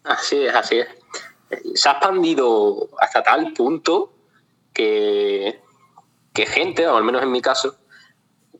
Así 0.05 0.39
es, 0.47 0.55
así 0.55 0.79
es. 0.79 0.89
Se 1.75 1.89
ha 1.91 1.93
expandido 1.93 2.89
hasta 2.99 3.23
tal 3.23 3.53
punto 3.53 4.15
que, 4.73 5.61
que 6.33 6.47
gente, 6.47 6.87
o 6.87 6.97
al 6.97 7.05
menos 7.05 7.23
en 7.23 7.31
mi 7.31 7.43
caso, 7.43 7.77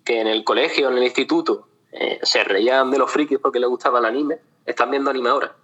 que 0.05 0.21
en 0.21 0.27
el 0.27 0.45
colegio, 0.45 0.91
en 0.91 0.99
el 0.99 1.05
instituto, 1.05 1.67
eh, 1.93 2.19
se 2.23 2.45
reían 2.45 2.91
de 2.91 2.99
los 2.99 3.11
frikis 3.11 3.39
porque 3.39 3.59
les 3.59 3.71
gustaba 3.71 4.01
el 4.01 4.05
anime, 4.05 4.39
están 4.67 4.91
viendo 4.91 5.09
anime 5.09 5.31
ahora. 5.31 5.57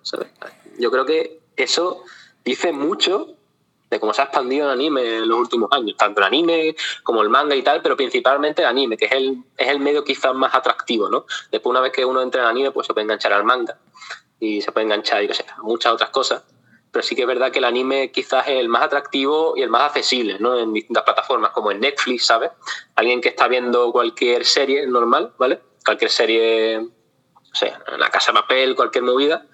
Yo 0.79 0.91
creo 0.91 1.05
que 1.05 1.43
eso 1.57 2.05
dice 2.43 2.73
mucho 2.73 3.37
de 3.93 4.01
cómo 4.01 4.15
se 4.15 4.23
ha 4.23 4.25
expandido 4.25 4.67
el 4.67 4.73
anime 4.73 5.19
en 5.19 5.29
los 5.29 5.39
últimos 5.39 5.71
años, 5.71 5.97
tanto 5.99 6.21
el 6.21 6.27
anime 6.27 6.75
como 7.03 7.21
el 7.21 7.29
manga 7.29 7.55
y 7.55 7.63
tal, 7.63 7.83
pero 7.83 7.95
principalmente 7.95 8.63
el 8.63 8.69
anime, 8.69 8.97
que 8.97 9.05
es 9.05 9.13
el, 9.13 9.45
es 9.57 9.69
el 9.69 9.81
medio 9.81 10.03
quizás 10.03 10.35
más 10.35 10.55
atractivo, 10.55 11.11
¿no? 11.11 11.27
Después 11.51 11.71
una 11.71 11.81
vez 11.81 11.93
que 11.93 12.03
uno 12.03 12.23
entra 12.23 12.41
en 12.41 12.49
anime, 12.49 12.71
pues 12.71 12.87
se 12.87 12.95
puede 12.95 13.05
enganchar 13.05 13.35
al 13.35 13.45
manga 13.45 13.79
y 14.41 14.63
se 14.63 14.73
puede 14.73 14.87
enganchar, 14.87 15.23
yo 15.23 15.35
sé, 15.35 15.45
a 15.47 15.63
muchas 15.63 15.93
otras 15.93 16.09
cosas, 16.09 16.43
pero 16.91 17.03
sí 17.03 17.15
que 17.15 17.23
es 17.23 17.29
verdad 17.29 17.53
que 17.53 17.59
el 17.59 17.67
anime 17.67 18.11
quizás 18.11 18.49
es 18.49 18.59
el 18.59 18.71
más 18.71 18.83
atractivo 18.83 19.53
y 19.57 19.63
el 19.63 19.69
más 19.69 19.83
accesible, 19.83 20.39
¿no? 20.41 20.59
En 20.59 20.73
distintas 20.73 21.05
plataformas, 21.05 21.51
como 21.51 21.71
en 21.71 21.81
Netflix, 21.81 22.25
¿sabes? 22.25 22.51
Alguien 22.95 23.21
que 23.21 23.29
está 23.29 23.47
viendo 23.47 23.93
cualquier 23.93 24.47
serie 24.47 24.87
normal, 24.87 25.35
¿vale? 25.37 25.61
Cualquier 25.85 26.11
serie, 26.11 26.79
o 26.79 27.55
sea, 27.55 27.79
La 27.99 28.09
Casa 28.09 28.33
de 28.33 28.41
Papel, 28.41 28.75
cualquier 28.75 29.05
movida, 29.05 29.47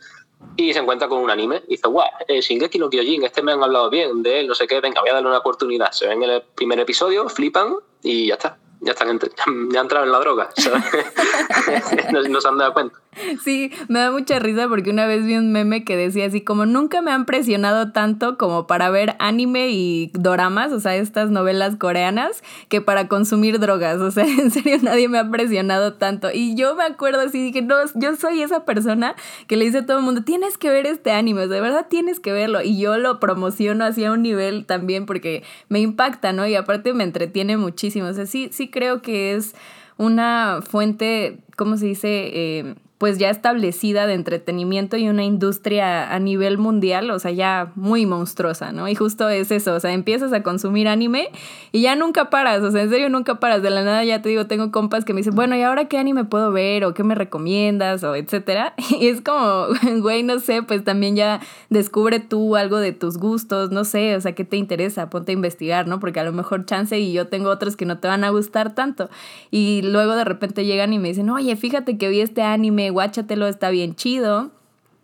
y 0.56 0.72
se 0.72 0.80
encuentra 0.80 1.08
con 1.08 1.22
un 1.22 1.30
anime 1.30 1.62
y 1.68 1.72
dice, 1.72 1.88
guau, 1.88 2.08
eh, 2.26 2.40
Shingeki 2.40 2.78
no 2.78 2.90
Kyojin, 2.90 3.24
este 3.24 3.42
me 3.42 3.52
han 3.52 3.62
hablado 3.62 3.90
bien 3.90 4.22
de 4.22 4.40
él, 4.40 4.48
no 4.48 4.54
sé 4.54 4.66
qué, 4.66 4.80
venga, 4.80 5.00
voy 5.00 5.10
a 5.10 5.14
darle 5.14 5.28
una 5.28 5.38
oportunidad. 5.38 5.92
Se 5.92 6.06
ven 6.06 6.22
en 6.22 6.30
el 6.30 6.42
primer 6.42 6.78
episodio, 6.80 7.28
flipan 7.28 7.76
y 8.02 8.28
ya 8.28 8.34
está 8.34 8.58
ya 8.80 8.92
están 8.92 9.18
ya 9.72 9.80
entrado 9.80 10.04
en 10.04 10.12
la 10.12 10.18
droga, 10.20 10.50
no, 12.12 12.22
no, 12.22 12.40
se 12.40 12.48
han 12.48 12.58
dado 12.58 12.72
cuenta. 12.72 12.98
Sí, 13.44 13.70
me 13.88 14.00
da 14.00 14.10
mucha 14.10 14.38
risa 14.38 14.68
porque 14.68 14.90
una 14.90 15.06
vez 15.06 15.24
vi 15.24 15.36
un 15.36 15.52
meme 15.52 15.84
que 15.84 15.96
decía 15.96 16.26
así 16.26 16.40
como 16.40 16.66
nunca 16.66 17.02
me 17.02 17.10
han 17.10 17.24
presionado 17.24 17.92
tanto 17.92 18.36
como 18.38 18.66
para 18.66 18.90
ver 18.90 19.16
anime 19.18 19.70
y 19.70 20.10
doramas, 20.14 20.72
o 20.72 20.80
sea, 20.80 20.96
estas 20.96 21.30
novelas 21.30 21.76
coreanas, 21.76 22.42
que 22.68 22.80
para 22.80 23.08
consumir 23.08 23.58
drogas, 23.58 24.00
o 24.00 24.10
sea, 24.10 24.24
en 24.38 24.50
serio 24.50 24.76
nadie 24.82 25.08
me 25.08 25.18
ha 25.18 25.30
presionado 25.30 25.94
tanto. 25.94 26.28
Y 26.32 26.54
yo 26.54 26.74
me 26.74 26.84
acuerdo 26.84 27.20
así, 27.20 27.42
dije, 27.42 27.62
no, 27.62 27.76
yo 27.94 28.16
soy 28.16 28.42
esa 28.42 28.64
persona 28.64 29.14
que 29.46 29.56
le 29.56 29.64
dice 29.64 29.78
a 29.78 29.86
todo 29.86 29.98
el 29.98 30.04
mundo, 30.04 30.22
tienes 30.22 30.58
que 30.58 30.70
ver 30.70 30.86
este 30.86 31.12
anime, 31.12 31.46
de 31.46 31.60
verdad 31.60 31.86
tienes 31.88 32.20
que 32.20 32.32
verlo. 32.32 32.62
Y 32.62 32.78
yo 32.78 32.98
lo 32.98 33.20
promociono 33.20 33.84
hacia 33.84 34.12
un 34.12 34.22
nivel 34.22 34.66
también 34.66 35.06
porque 35.06 35.42
me 35.68 35.80
impacta, 35.80 36.32
¿no? 36.32 36.46
Y 36.46 36.54
aparte 36.54 36.92
me 36.92 37.04
entretiene 37.04 37.56
muchísimo, 37.56 38.08
o 38.08 38.12
sea, 38.12 38.26
sí, 38.26 38.50
sí 38.52 38.68
creo 38.68 39.02
que 39.02 39.34
es 39.34 39.54
una 39.96 40.60
fuente, 40.62 41.38
¿cómo 41.56 41.76
se 41.76 41.86
dice? 41.86 42.30
Eh, 42.32 42.74
pues 42.98 43.16
ya 43.18 43.30
establecida 43.30 44.08
de 44.08 44.14
entretenimiento 44.14 44.96
y 44.96 45.08
una 45.08 45.22
industria 45.22 46.12
a 46.12 46.18
nivel 46.18 46.58
mundial, 46.58 47.10
o 47.12 47.18
sea, 47.20 47.30
ya 47.30 47.70
muy 47.76 48.06
monstruosa, 48.06 48.72
¿no? 48.72 48.88
Y 48.88 48.96
justo 48.96 49.28
es 49.28 49.52
eso, 49.52 49.74
o 49.74 49.80
sea, 49.80 49.92
empiezas 49.92 50.32
a 50.32 50.42
consumir 50.42 50.88
anime 50.88 51.30
y 51.70 51.82
ya 51.82 51.94
nunca 51.94 52.28
paras, 52.28 52.60
o 52.62 52.72
sea, 52.72 52.82
en 52.82 52.90
serio 52.90 53.08
nunca 53.08 53.36
paras, 53.38 53.62
de 53.62 53.70
la 53.70 53.84
nada 53.84 54.04
ya 54.04 54.20
te 54.20 54.28
digo, 54.28 54.46
tengo 54.46 54.72
compas 54.72 55.04
que 55.04 55.14
me 55.14 55.20
dicen, 55.20 55.36
bueno, 55.36 55.54
¿y 55.54 55.62
ahora 55.62 55.84
qué 55.84 55.96
anime 55.96 56.24
puedo 56.24 56.50
ver 56.50 56.84
o 56.84 56.92
qué 56.92 57.04
me 57.04 57.14
recomiendas 57.14 58.02
o 58.02 58.14
etcétera? 58.14 58.74
Y 58.98 59.06
es 59.06 59.20
como, 59.20 59.66
güey, 60.00 60.24
no 60.24 60.40
sé, 60.40 60.62
pues 60.64 60.82
también 60.82 61.14
ya 61.14 61.40
descubre 61.70 62.18
tú 62.18 62.56
algo 62.56 62.78
de 62.78 62.90
tus 62.90 63.16
gustos, 63.16 63.70
no 63.70 63.84
sé, 63.84 64.16
o 64.16 64.20
sea, 64.20 64.32
¿qué 64.32 64.44
te 64.44 64.56
interesa? 64.56 65.08
Ponte 65.08 65.30
a 65.30 65.34
investigar, 65.34 65.86
¿no? 65.86 66.00
Porque 66.00 66.18
a 66.18 66.24
lo 66.24 66.32
mejor 66.32 66.64
chance 66.66 66.98
y 66.98 67.12
yo 67.12 67.28
tengo 67.28 67.50
otros 67.50 67.76
que 67.76 67.86
no 67.86 67.98
te 67.98 68.08
van 68.08 68.24
a 68.24 68.30
gustar 68.30 68.74
tanto. 68.74 69.08
Y 69.52 69.82
luego 69.82 70.16
de 70.16 70.24
repente 70.24 70.64
llegan 70.64 70.92
y 70.92 70.98
me 70.98 71.08
dicen, 71.08 71.30
oye, 71.30 71.54
fíjate 71.54 71.96
que 71.96 72.08
vi 72.08 72.20
este 72.20 72.42
anime 72.42 72.87
guáchatelo, 72.90 73.46
está 73.46 73.70
bien 73.70 73.94
chido 73.94 74.50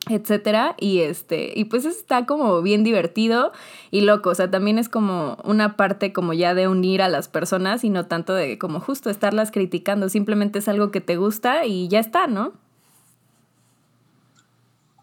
etcétera. 0.08 0.74
Y 0.78 1.00
este 1.00 1.52
y 1.54 1.64
pues 1.64 1.84
está 1.84 2.26
como 2.26 2.62
bien 2.62 2.84
divertido 2.84 3.52
y 3.90 4.02
loco. 4.02 4.30
O 4.30 4.34
sea 4.34 4.50
también 4.50 4.78
es 4.78 4.88
como 4.88 5.38
una 5.44 5.76
parte 5.76 6.12
como 6.12 6.32
ya 6.32 6.54
de 6.54 6.68
unir 6.68 7.02
a 7.02 7.08
las 7.08 7.28
personas 7.28 7.84
y 7.84 7.90
no 7.90 8.06
tanto 8.06 8.34
de 8.34 8.58
como 8.58 8.80
justo 8.80 9.10
estarlas 9.10 9.50
criticando. 9.50 10.08
Simplemente 10.08 10.58
es 10.58 10.68
algo 10.68 10.90
que 10.90 11.00
te 11.00 11.16
gusta 11.16 11.66
y 11.66 11.88
ya 11.88 12.00
está 12.00 12.26
no 12.26 12.52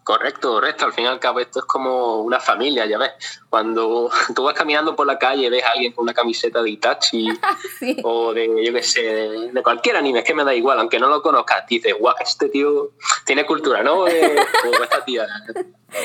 Correcto, 0.04 0.54
correcto. 0.54 0.86
Al 0.86 0.92
fin 0.92 1.04
y 1.04 1.06
al 1.06 1.20
cabo 1.20 1.38
esto 1.40 1.60
es 1.60 1.64
como 1.64 2.22
una 2.22 2.40
familia, 2.40 2.86
ya 2.86 2.98
ves. 2.98 3.12
Cuando 3.48 4.10
tú 4.34 4.42
vas 4.42 4.54
caminando 4.54 4.96
por 4.96 5.06
la 5.06 5.18
calle 5.18 5.48
ves 5.48 5.64
a 5.64 5.70
alguien 5.70 5.92
con 5.92 6.04
una 6.04 6.14
camiseta 6.14 6.62
de 6.62 6.70
Itachi 6.70 7.28
o 8.02 8.34
de, 8.34 8.64
yo 8.64 8.72
qué 8.72 8.82
sé, 8.82 9.02
de, 9.02 9.62
cualquier 9.62 9.96
anime, 9.96 10.20
es 10.20 10.24
que 10.24 10.34
me 10.34 10.44
da 10.44 10.54
igual, 10.54 10.78
aunque 10.80 10.98
no 10.98 11.08
lo 11.08 11.22
conozcas, 11.22 11.66
dices, 11.66 11.94
guau, 11.98 12.14
este 12.20 12.48
tío 12.48 12.90
tiene 13.24 13.46
cultura, 13.46 13.82
¿no? 13.82 14.08
Eh, 14.08 14.36
o 14.78 14.82
esta 14.82 15.04
tía. 15.04 15.26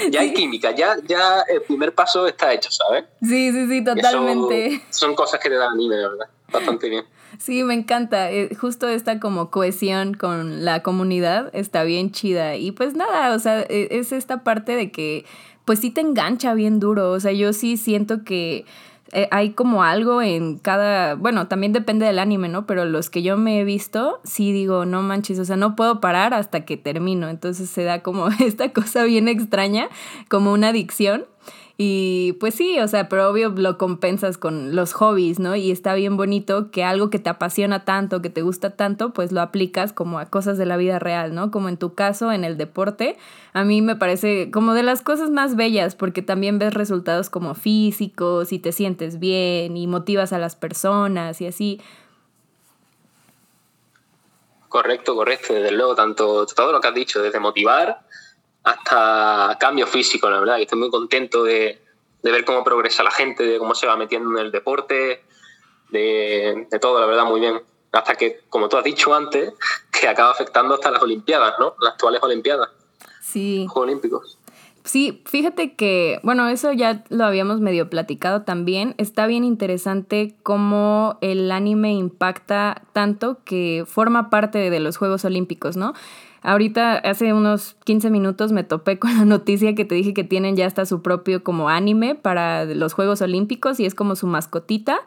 Ya 0.09 0.19
hay 0.19 0.33
química, 0.33 0.71
ya, 0.71 0.97
ya 1.03 1.41
el 1.47 1.61
primer 1.61 1.95
paso 1.95 2.27
está 2.27 2.53
hecho, 2.53 2.69
¿sabes? 2.69 3.05
Sí, 3.21 3.51
sí, 3.51 3.67
sí, 3.67 3.83
totalmente. 3.83 4.85
son 4.89 5.15
cosas 5.15 5.39
que 5.39 5.49
te 5.49 5.55
dan 5.55 5.71
anime, 5.71 5.95
de 5.95 6.09
verdad. 6.09 6.27
Bastante 6.49 6.89
bien. 6.89 7.05
Sí, 7.37 7.63
me 7.63 7.73
encanta. 7.73 8.31
Eh, 8.31 8.55
justo 8.55 8.87
esta 8.87 9.19
como 9.19 9.49
cohesión 9.51 10.13
con 10.13 10.65
la 10.65 10.81
comunidad 10.81 11.49
está 11.53 11.83
bien 11.83 12.11
chida. 12.11 12.55
Y 12.55 12.71
pues 12.71 12.95
nada, 12.95 13.33
o 13.35 13.39
sea, 13.39 13.61
e, 13.61 13.87
es 13.91 14.11
esta 14.11 14.43
parte 14.43 14.75
de 14.75 14.91
que 14.91 15.25
pues 15.65 15.79
sí 15.79 15.91
te 15.91 16.01
engancha 16.01 16.53
bien 16.53 16.79
duro. 16.79 17.11
O 17.11 17.19
sea, 17.19 17.31
yo 17.31 17.53
sí 17.53 17.77
siento 17.77 18.23
que 18.23 18.65
eh, 19.13 19.27
hay 19.31 19.51
como 19.51 19.83
algo 19.83 20.21
en 20.21 20.57
cada, 20.57 21.15
bueno, 21.15 21.47
también 21.47 21.73
depende 21.73 22.05
del 22.05 22.19
anime, 22.19 22.49
¿no? 22.49 22.65
Pero 22.65 22.85
los 22.85 23.09
que 23.09 23.23
yo 23.23 23.37
me 23.37 23.59
he 23.59 23.63
visto, 23.63 24.19
sí 24.23 24.51
digo, 24.51 24.85
no 24.85 25.01
manches, 25.01 25.39
o 25.39 25.45
sea, 25.45 25.55
no 25.55 25.75
puedo 25.75 26.01
parar 26.01 26.33
hasta 26.33 26.65
que 26.65 26.75
termino. 26.77 27.29
Entonces 27.29 27.69
se 27.69 27.83
da 27.83 28.01
como 28.01 28.27
esta 28.45 28.73
cosa 28.73 29.03
bien 29.03 29.27
extraña, 29.27 29.89
como 30.29 30.53
una 30.53 30.69
adicción. 30.69 31.25
Y 31.79 32.33
pues 32.39 32.55
sí, 32.55 32.79
o 32.79 32.87
sea, 32.87 33.07
pero 33.07 33.29
obvio 33.29 33.49
lo 33.49 33.77
compensas 33.77 34.39
con 34.39 34.75
los 34.75 34.93
hobbies, 34.93 35.37
¿no? 35.37 35.55
Y 35.55 35.69
está 35.69 35.93
bien 35.93 36.17
bonito 36.17 36.71
que 36.71 36.83
algo 36.83 37.11
que 37.11 37.19
te 37.19 37.29
apasiona 37.29 37.85
tanto, 37.85 38.19
que 38.19 38.31
te 38.31 38.41
gusta 38.41 38.75
tanto, 38.75 39.13
pues 39.13 39.31
lo 39.31 39.41
aplicas 39.41 39.93
como 39.93 40.17
a 40.17 40.25
cosas 40.25 40.57
de 40.57 40.65
la 40.65 40.75
vida 40.75 40.97
real, 40.97 41.35
¿no? 41.35 41.51
Como 41.51 41.69
en 41.69 41.77
tu 41.77 41.93
caso, 41.93 42.31
en 42.31 42.43
el 42.43 42.57
deporte, 42.57 43.15
a 43.53 43.63
mí 43.63 43.83
me 43.83 43.95
parece 43.95 44.49
como 44.49 44.73
de 44.73 44.81
las 44.81 45.03
cosas 45.03 45.29
más 45.29 45.55
bellas, 45.55 45.93
porque 45.93 46.23
también 46.23 46.57
ves 46.57 46.73
resultados 46.73 47.29
como 47.29 47.53
físicos 47.53 48.51
y 48.53 48.57
te 48.57 48.71
sientes 48.71 49.19
bien 49.19 49.77
y 49.77 49.85
motivas 49.85 50.33
a 50.33 50.39
las 50.39 50.55
personas 50.55 51.41
y 51.41 51.45
así. 51.45 51.79
Correcto, 54.67 55.15
correcto, 55.15 55.53
desde 55.53 55.71
luego, 55.71 55.93
tanto 55.93 56.47
todo 56.47 56.71
lo 56.71 56.81
que 56.81 56.87
has 56.87 56.95
dicho, 56.95 57.21
desde 57.21 57.39
motivar 57.39 57.99
hasta 58.63 59.57
cambio 59.59 59.87
físico, 59.87 60.29
la 60.29 60.39
verdad, 60.39 60.57
y 60.57 60.63
estoy 60.63 60.79
muy 60.79 60.89
contento 60.89 61.43
de, 61.43 61.81
ver 62.23 62.43
cómo 62.43 62.63
progresa 62.63 63.03
la 63.03 63.11
gente, 63.11 63.43
de 63.43 63.57
cómo 63.57 63.73
se 63.73 63.87
va 63.87 63.95
metiendo 63.95 64.31
en 64.31 64.45
el 64.45 64.51
deporte, 64.51 65.23
de, 65.89 66.67
todo, 66.81 66.99
la 66.99 67.05
verdad, 67.05 67.25
muy 67.25 67.39
bien. 67.39 67.61
Hasta 67.93 68.15
que, 68.15 68.41
como 68.49 68.67
tú 68.67 68.77
has 68.77 68.83
dicho 68.83 69.13
antes, 69.13 69.53
que 69.91 70.07
acaba 70.07 70.31
afectando 70.31 70.75
hasta 70.75 70.91
las 70.91 71.01
Olimpiadas, 71.01 71.55
¿no? 71.59 71.75
Las 71.79 71.93
actuales 71.93 72.21
Olimpiadas. 72.21 72.69
Sí. 73.21 73.65
Juegos 73.69 73.89
Olímpicos. 73.89 74.37
Sí, 74.87 75.21
fíjate 75.25 75.75
que, 75.75 76.21
bueno, 76.23 76.47
eso 76.47 76.71
ya 76.71 77.03
lo 77.09 77.25
habíamos 77.25 77.59
medio 77.59 77.89
platicado 77.89 78.43
también. 78.43 78.95
Está 78.97 79.27
bien 79.27 79.43
interesante 79.43 80.33
cómo 80.43 81.17
el 81.19 81.51
anime 81.51 81.91
impacta 81.91 82.83
tanto 82.93 83.39
que 83.43 83.83
forma 83.85 84.29
parte 84.29 84.69
de 84.69 84.79
los 84.79 84.95
Juegos 84.95 85.25
Olímpicos, 85.25 85.75
¿no? 85.75 85.93
Ahorita, 86.47 86.93
hace 86.99 87.33
unos 87.33 87.75
15 87.83 88.09
minutos 88.09 88.53
me 88.53 88.63
topé 88.63 88.97
con 88.99 89.13
la 89.17 89.25
noticia 89.25 89.75
que 89.75 89.83
te 89.83 89.95
dije 89.95 90.13
que 90.13 90.23
tienen 90.23 90.55
ya 90.55 90.65
hasta 90.65 90.85
su 90.85 91.01
propio 91.01 91.43
como 91.43 91.67
anime 91.67 92.15
para 92.15 92.63
los 92.63 92.93
Juegos 92.93 93.21
Olímpicos 93.21 93.81
y 93.81 93.85
es 93.85 93.93
como 93.93 94.15
su 94.15 94.27
mascotita. 94.27 94.99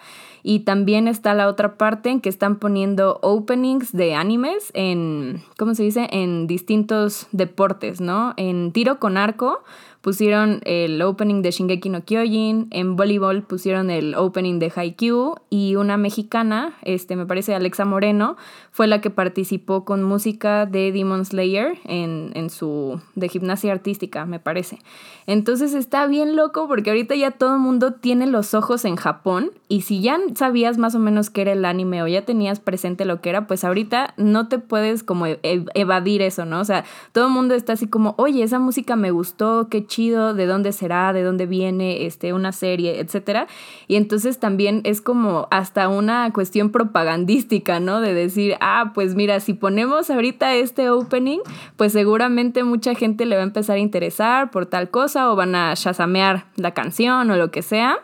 Y 0.42 0.61
también 0.61 1.09
está 1.09 1.32
la 1.32 1.49
otra 1.49 1.78
parte 1.78 2.11
en 2.11 2.20
que 2.20 2.28
están 2.28 2.56
poniendo 2.56 3.18
openings 3.23 3.90
de 3.92 4.14
animes 4.14 4.70
en, 4.75 5.42
¿cómo 5.56 5.75
se 5.75 5.82
dice? 5.82 6.09
En 6.12 6.47
distintos 6.47 7.26
deportes, 7.32 8.02
¿no? 8.02 8.35
En 8.37 8.70
tiro 8.73 8.99
con 8.99 9.16
arco 9.16 9.62
pusieron 10.00 10.61
el 10.64 11.00
opening 11.02 11.42
de 11.42 11.50
Shingeki 11.50 11.88
no 11.90 12.04
Kyojin, 12.04 12.69
en 12.71 12.97
voleibol 12.97 13.42
pusieron 13.42 13.90
el 13.90 14.14
opening 14.14 14.59
de 14.59 14.73
Haikyuu 14.75 15.37
y 15.50 15.76
una 15.76 15.97
mexicana, 15.97 16.75
este 16.83 17.16
me 17.16 17.26
parece 17.26 17.54
Alexa 17.54 17.85
Moreno, 17.85 18.37
fue 18.71 18.87
la 18.87 19.00
que 19.00 19.11
participó 19.11 19.85
con 19.85 20.02
música 20.02 20.64
de 20.64 20.92
Demon 20.92 21.25
Slayer 21.25 21.78
en, 21.85 22.30
en 22.35 22.50
su 22.50 23.00
de 23.14 23.28
gimnasia 23.28 23.73
artística, 23.73 24.25
me 24.25 24.40
parece. 24.40 24.78
Entonces 25.26 25.75
está 25.75 26.07
bien 26.07 26.35
loco 26.35 26.66
porque 26.66 26.90
ahorita 26.90 27.14
ya 27.14 27.33
todo 27.33 27.54
el 27.54 27.61
mundo 27.61 27.92
tiene 27.92 28.26
los 28.26 28.54
ojos 28.54 28.85
en 28.85 28.97
Japón 28.97 29.50
y 29.69 29.83
si 29.83 30.00
ya 30.00 30.19
sabías 30.35 30.78
más 30.78 30.95
o 30.95 30.99
menos 30.99 31.30
qué 31.30 31.42
era 31.42 31.52
el 31.52 31.64
anime 31.64 32.02
o 32.02 32.09
ya 32.09 32.25
tenías 32.25 32.59
presente 32.59 33.04
lo 33.04 33.21
que 33.21 33.30
era, 33.30 33.47
pues 33.47 33.64
ahorita 33.64 34.14
no 34.16 34.49
te 34.49 34.59
puedes 34.59 35.02
como 35.02 35.26
e-, 35.26 35.38
evadir 35.42 36.23
eso, 36.23 36.47
¿no? 36.47 36.61
O 36.61 36.64
sea, 36.64 36.85
todo 37.12 37.26
el 37.26 37.33
mundo 37.33 37.54
está 37.54 37.75
así 37.75 37.87
como, 37.87 38.14
oye, 38.16 38.42
esa 38.42 38.59
música 38.59 38.97
me 38.97 39.11
gustó, 39.11 39.69
qué 39.71 39.87
chido, 39.90 40.32
de 40.32 40.47
dónde 40.47 40.73
será, 40.73 41.12
de 41.12 41.23
dónde 41.23 41.44
viene, 41.44 42.06
este, 42.06 42.32
una 42.32 42.52
serie, 42.52 43.00
etcétera. 43.00 43.47
Y 43.88 43.97
entonces 43.97 44.38
también 44.38 44.80
es 44.85 45.02
como 45.02 45.49
hasta 45.50 45.88
una 45.88 46.32
cuestión 46.32 46.70
propagandística, 46.70 47.80
¿no? 47.80 48.00
De 48.00 48.14
decir, 48.14 48.56
ah, 48.61 48.92
pues 48.94 49.14
mira, 49.14 49.40
si 49.40 49.52
ponemos 49.52 50.09
ahorita 50.09 50.54
este 50.54 50.88
opening, 50.88 51.40
pues 51.76 51.92
seguramente 51.92 52.64
mucha 52.64 52.94
gente 52.94 53.26
le 53.26 53.37
va 53.37 53.42
a 53.42 53.44
empezar 53.44 53.76
a 53.76 53.80
interesar 53.80 54.50
por 54.50 54.64
tal 54.64 54.88
cosa 54.88 55.30
o 55.30 55.37
van 55.37 55.54
a 55.54 55.75
chasamear 55.75 56.47
la 56.56 56.73
canción 56.73 57.30
o 57.30 57.37
lo 57.37 57.50
que 57.50 57.61
sea. 57.61 57.99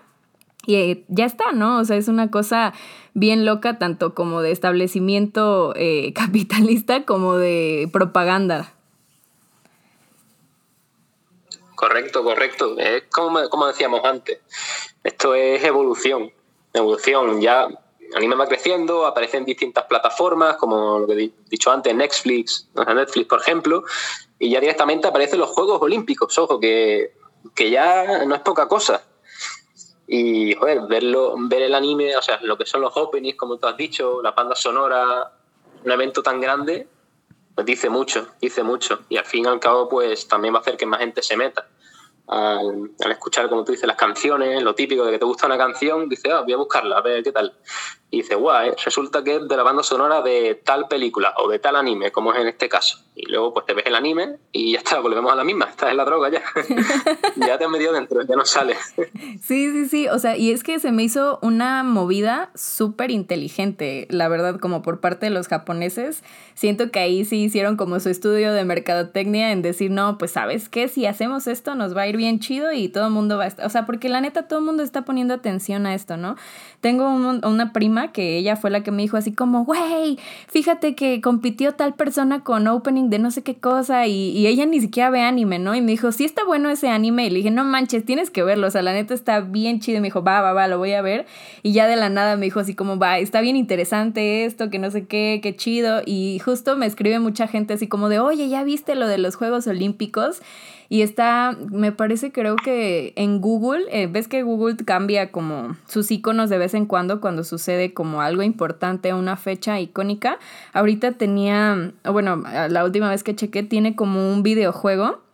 Y 0.67 0.75
eh, 0.75 1.05
ya 1.09 1.25
está, 1.25 1.53
¿no? 1.53 1.79
O 1.79 1.85
sea, 1.85 1.97
es 1.97 2.09
una 2.09 2.31
cosa 2.31 2.75
bien 3.15 3.47
loca, 3.47 3.79
tanto 3.79 4.15
como 4.15 4.43
de 4.43 4.51
establecimiento 4.51 5.73
eh, 5.77 6.13
capitalista 6.15 7.05
como 7.05 7.37
de 7.37 7.89
propaganda. 7.93 8.76
Correcto, 11.77 12.25
correcto. 12.25 12.75
Es 12.79 13.05
como, 13.13 13.49
como 13.49 13.67
decíamos 13.67 14.05
antes. 14.05 14.41
Esto 15.05 15.35
es 15.35 15.63
evolución. 15.63 16.33
Evolución. 16.73 17.41
Ya 17.41 17.69
anime 18.15 18.35
va 18.35 18.47
creciendo, 18.47 19.07
aparecen 19.07 19.45
distintas 19.45 19.85
plataformas, 19.85 20.57
como 20.57 21.01
lo 21.01 21.07
que 21.07 21.13
he 21.13 21.31
dicho 21.49 21.71
antes, 21.71 21.95
Netflix, 21.95 22.69
Netflix, 22.75 23.27
por 23.27 23.41
ejemplo, 23.41 23.85
y 24.39 24.51
ya 24.51 24.61
directamente 24.61 25.07
aparecen 25.07 25.39
los 25.39 25.51
Juegos 25.51 25.81
Olímpicos, 25.83 26.37
ojo, 26.39 26.59
que, 26.59 27.13
ya 27.59 28.25
no 28.25 28.35
es 28.35 28.41
poca 28.41 28.69
cosa. 28.69 29.03
Y, 30.07 30.55
joder, 30.55 30.83
verlo, 30.89 31.35
ver 31.37 31.63
el 31.63 31.75
anime, 31.75 32.17
o 32.17 32.23
sea, 32.23 32.39
lo 32.43 32.57
que 32.57 32.65
son 32.65 32.81
los 32.81 32.97
openings, 32.97 33.37
como 33.37 33.59
tú 33.59 33.67
has 33.67 33.77
dicho, 33.77 34.23
la 34.23 34.31
banda 34.31 34.55
sonora, 34.55 35.33
un 35.85 35.91
evento 35.91 36.23
tan 36.23 36.41
grande, 36.41 36.89
pues 37.57 37.67
dice 37.67 37.89
mucho, 37.89 38.29
dice 38.39 38.63
mucho. 38.63 39.01
Y 39.09 39.17
al 39.17 39.25
fin 39.25 39.47
y 39.47 39.49
al 39.49 39.59
cabo, 39.59 39.89
pues 39.89 40.29
también 40.29 40.55
va 40.55 40.59
a 40.59 40.61
hacer 40.61 40.77
que 40.77 40.85
más 40.85 41.01
gente 41.01 41.23
se 41.23 41.39
meta. 41.39 41.67
Al, 42.29 42.91
escuchar, 43.11 43.49
como 43.49 43.65
tú 43.65 43.73
dices, 43.73 43.87
las 43.87 43.97
canciones, 43.97 44.63
lo 44.63 44.75
típico 44.75 45.05
de 45.05 45.13
que 45.13 45.19
te 45.19 45.25
gusta 45.25 45.47
una 45.47 45.57
canción, 45.57 46.09
dice, 46.09 46.33
ah, 46.33 46.41
voy 46.41 46.53
a 46.53 46.57
buscarla, 46.57 46.99
a 46.99 47.03
ver 47.03 47.23
qué 47.23 47.33
tal. 47.33 47.55
Y 48.09 48.19
dice, 48.19 48.37
guau, 48.37 48.75
resulta 48.85 49.25
que 49.25 49.37
es 49.37 49.49
de 49.49 49.57
la 49.57 49.65
banda 49.65 49.83
sonora 49.83 50.23
de 50.23 50.55
tal 50.65 50.87
película 50.87 51.35
o 51.39 51.49
de 51.49 51.59
tal 51.59 51.75
anime, 51.75 52.13
como 52.13 52.33
es 52.33 52.41
en 52.41 52.47
este 52.47 52.69
caso. 52.69 52.99
Y 53.17 53.27
luego 53.27 53.53
pues 53.53 53.67
te 53.67 53.75
ves 53.75 53.85
el 53.87 53.95
anime 53.95 54.37
y 54.53 54.73
ya 54.73 54.79
está, 54.79 55.01
volvemos 55.01 55.33
a 55.33 55.35
la 55.35 55.43
misma, 55.43 55.65
estás 55.65 55.91
en 55.91 55.97
la 55.97 56.05
droga 56.05 56.31
ya. 56.31 56.43
ya 57.37 57.59
te 57.59 57.65
has 57.65 57.71
metido 57.71 57.93
dentro, 57.93 58.23
ya 58.23 58.37
no 58.37 58.45
sales. 58.45 58.79
sí, 59.43 59.73
sí, 59.73 59.89
sí, 59.89 60.09
o 60.09 60.19
sea, 60.19 60.37
y 60.37 60.53
es 60.53 60.63
que 60.63 60.79
se 60.79 60.93
me 60.93 61.03
hizo 61.03 61.41
una 61.43 61.83
movida 61.83 62.51
súper 62.55 63.11
inteligente, 63.11 64.07
la 64.11 64.29
verdad, 64.29 64.61
como 64.61 64.83
por 64.83 65.01
parte 65.01 65.27
de 65.27 65.31
los 65.31 65.49
japoneses. 65.49 66.23
Siento 66.55 66.91
que 66.91 67.01
ahí 67.01 67.25
sí 67.25 67.43
hicieron 67.43 67.77
como 67.77 67.99
su 67.99 68.09
estudio 68.09 68.53
de 68.53 68.65
mercadotecnia 68.65 69.51
en 69.51 69.63
decir, 69.63 69.91
no, 69.91 70.17
pues 70.17 70.31
sabes 70.31 70.69
qué, 70.69 70.89
si 70.89 71.07
hacemos 71.07 71.47
esto 71.49 71.75
nos 71.75 71.97
va 71.97 72.03
a 72.03 72.07
ir 72.07 72.16
bien 72.17 72.41
chido 72.41 72.73
y 72.73 72.89
todo 72.89 73.07
el 73.07 73.13
mundo 73.13 73.39
va 73.39 73.45
a 73.45 73.47
estar, 73.49 73.67
o 73.67 73.71
sea, 73.71 73.87
porque 73.87 74.09
la 74.09 74.21
neta 74.21 74.49
todo 74.49 74.59
el 74.59 74.65
mundo 74.65 74.83
está 74.83 75.03
poniendo 75.03 75.35
atención 75.35 75.87
a 75.87 75.95
esto, 75.95 76.17
¿no? 76.17 76.37
Tengo 76.81 77.09
una 77.09 77.73
prima 77.73 78.13
que 78.13 78.39
ella 78.39 78.57
fue 78.57 78.71
la 78.71 78.83
que 78.83 78.91
me 78.91 79.03
dijo 79.03 79.17
así 79.17 79.33
como, 79.33 79.65
güey, 79.65 80.19
fíjate 80.49 80.95
que 80.95 81.21
compitió 81.21 81.73
tal 81.73 81.95
persona 81.95 82.45
con 82.45 82.67
opening 82.69 83.11
de 83.11 83.19
no 83.19 83.31
sé 83.31 83.43
qué 83.43 83.57
cosa 83.57 84.07
y, 84.07 84.47
ella 84.47 84.67
ni 84.67 84.81
siquiera 84.81 85.11
ve 85.11 85.21
anime, 85.21 85.59
¿no? 85.59 85.75
Y 85.75 85.81
me 85.81 85.91
dijo, 85.91 86.13
sí 86.13 86.25
está 86.25 86.45
bueno 86.45 86.71
ese 86.71 86.89
anime. 86.89 87.27
Y 87.27 87.31
le 87.31 87.37
dije, 87.37 87.51
no 87.51 87.65
manches, 87.65 88.05
tienes 88.05 88.31
que 88.31 88.43
verlo. 88.43 88.69
O 88.69 88.71
sea, 88.71 88.83
la 88.83 88.93
neta 88.93 89.15
está 89.15 89.41
bien 89.41 89.81
chido. 89.81 89.99
Y 89.99 90.01
me 90.01 90.07
dijo, 90.07 90.23
va, 90.23 90.41
va, 90.41 90.53
va, 90.53 90.69
lo 90.69 90.79
voy 90.79 90.93
a 90.93 91.03
ver. 91.03 91.27
Y 91.63 91.73
ya 91.73 91.87
de 91.87 91.97
la 91.97 92.09
nada 92.09 92.37
me 92.37 92.47
dijo 92.47 92.61
así 92.61 92.75
como, 92.75 92.99
va, 92.99 93.19
está 93.19 93.41
bien 93.41 93.57
interesante 93.57 94.45
esto, 94.45 94.71
que 94.71 94.79
no 94.79 94.91
sé 94.91 95.07
qué, 95.07 95.41
qué 95.43 95.57
chido. 95.57 96.03
Y 96.05 96.41
justo 96.45 96.77
me 96.77 96.87
escribe 96.87 97.19
mucha 97.19 97.47
gente 97.47 97.75
así 97.75 97.89
como 97.89 98.09
de, 98.09 98.21
oye, 98.21 98.49
¿ya 98.49 98.63
viste 98.65 98.95
lo 98.95 99.09
de 99.09 99.19
los 99.19 99.37
Juegos 99.37 99.67
Olímpicos? 99.67 100.41
Y 100.89 101.03
está, 101.03 101.57
me 101.71 101.91
parece, 101.91 102.06
creo 102.33 102.57
que 102.57 103.13
en 103.17 103.41
Google, 103.41 103.85
eh, 103.91 104.07
ves 104.07 104.29
que 104.29 104.43
Google 104.43 104.77
cambia 104.77 105.31
como 105.31 105.77
sus 105.87 106.11
iconos 106.11 106.51
de 106.51 106.59
vez 106.59 106.75
en 106.75 106.87
cuando 106.87 107.21
cuando 107.21 107.45
sucede 107.45 107.93
como 107.93 108.21
algo 108.21 108.43
importante, 108.43 109.13
una 109.15 109.37
fecha 109.37 109.81
icónica. 109.81 110.39
Ahorita 110.73 111.13
tenía, 111.13 111.93
bueno, 112.05 112.43
la 112.69 112.85
última 112.85 113.11
vez 113.11 113.23
que 113.23 113.35
chequé, 113.35 113.63
tiene 113.63 113.97
como 113.97 114.33
un 114.33 114.43
videojuego 114.43 115.26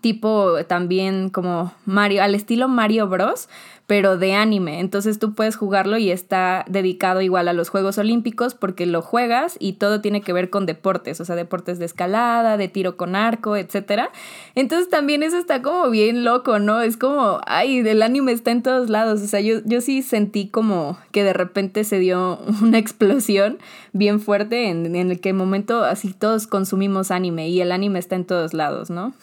tipo 0.00 0.64
también 0.66 1.28
como 1.30 1.72
Mario, 1.84 2.22
al 2.22 2.34
estilo 2.34 2.68
Mario 2.68 3.08
Bros, 3.08 3.48
pero 3.88 4.18
de 4.18 4.34
anime. 4.34 4.80
Entonces 4.80 5.18
tú 5.18 5.32
puedes 5.32 5.56
jugarlo 5.56 5.96
y 5.96 6.10
está 6.10 6.66
dedicado 6.68 7.22
igual 7.22 7.48
a 7.48 7.54
los 7.54 7.70
Juegos 7.70 7.96
Olímpicos 7.96 8.54
porque 8.54 8.84
lo 8.84 9.00
juegas 9.00 9.56
y 9.58 9.72
todo 9.72 10.02
tiene 10.02 10.20
que 10.20 10.34
ver 10.34 10.50
con 10.50 10.66
deportes, 10.66 11.22
o 11.22 11.24
sea, 11.24 11.36
deportes 11.36 11.78
de 11.78 11.86
escalada, 11.86 12.58
de 12.58 12.68
tiro 12.68 12.98
con 12.98 13.16
arco, 13.16 13.56
etc. 13.56 14.10
Entonces 14.54 14.90
también 14.90 15.22
eso 15.22 15.38
está 15.38 15.62
como 15.62 15.88
bien 15.88 16.22
loco, 16.22 16.58
¿no? 16.58 16.82
Es 16.82 16.98
como, 16.98 17.40
ay, 17.46 17.78
el 17.78 18.02
anime 18.02 18.32
está 18.32 18.50
en 18.50 18.62
todos 18.62 18.90
lados. 18.90 19.22
O 19.22 19.26
sea, 19.26 19.40
yo, 19.40 19.60
yo 19.64 19.80
sí 19.80 20.02
sentí 20.02 20.48
como 20.48 20.98
que 21.10 21.24
de 21.24 21.32
repente 21.32 21.82
se 21.84 21.98
dio 21.98 22.40
una 22.62 22.76
explosión 22.76 23.56
bien 23.94 24.20
fuerte 24.20 24.68
en, 24.68 24.94
en 24.94 25.10
el 25.10 25.18
que 25.18 25.32
momento 25.32 25.82
así 25.82 26.12
todos 26.12 26.46
consumimos 26.46 27.10
anime 27.10 27.48
y 27.48 27.62
el 27.62 27.72
anime 27.72 28.00
está 28.00 28.16
en 28.16 28.26
todos 28.26 28.52
lados, 28.52 28.90
¿no? 28.90 29.14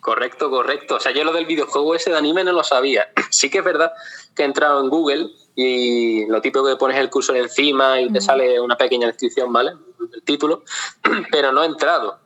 Correcto, 0.00 0.50
correcto. 0.50 0.96
O 0.96 1.00
sea, 1.00 1.12
yo 1.12 1.24
lo 1.24 1.32
del 1.32 1.46
videojuego 1.46 1.94
ese 1.94 2.10
de 2.10 2.16
anime 2.16 2.44
no 2.44 2.52
lo 2.52 2.64
sabía. 2.64 3.08
Sí 3.30 3.48
que 3.48 3.58
es 3.58 3.64
verdad 3.64 3.92
que 4.34 4.42
he 4.42 4.46
entrado 4.46 4.80
en 4.80 4.88
Google 4.88 5.28
y 5.54 6.26
lo 6.26 6.40
típico 6.40 6.66
que 6.66 6.76
pones 6.76 6.98
el 6.98 7.10
cursor 7.10 7.36
encima 7.36 8.00
y 8.00 8.10
te 8.12 8.20
sale 8.20 8.60
una 8.60 8.76
pequeña 8.76 9.06
descripción, 9.06 9.52
¿vale? 9.52 9.72
El 10.14 10.22
título, 10.22 10.64
pero 11.30 11.52
no 11.52 11.62
he 11.62 11.66
entrado. 11.66 12.18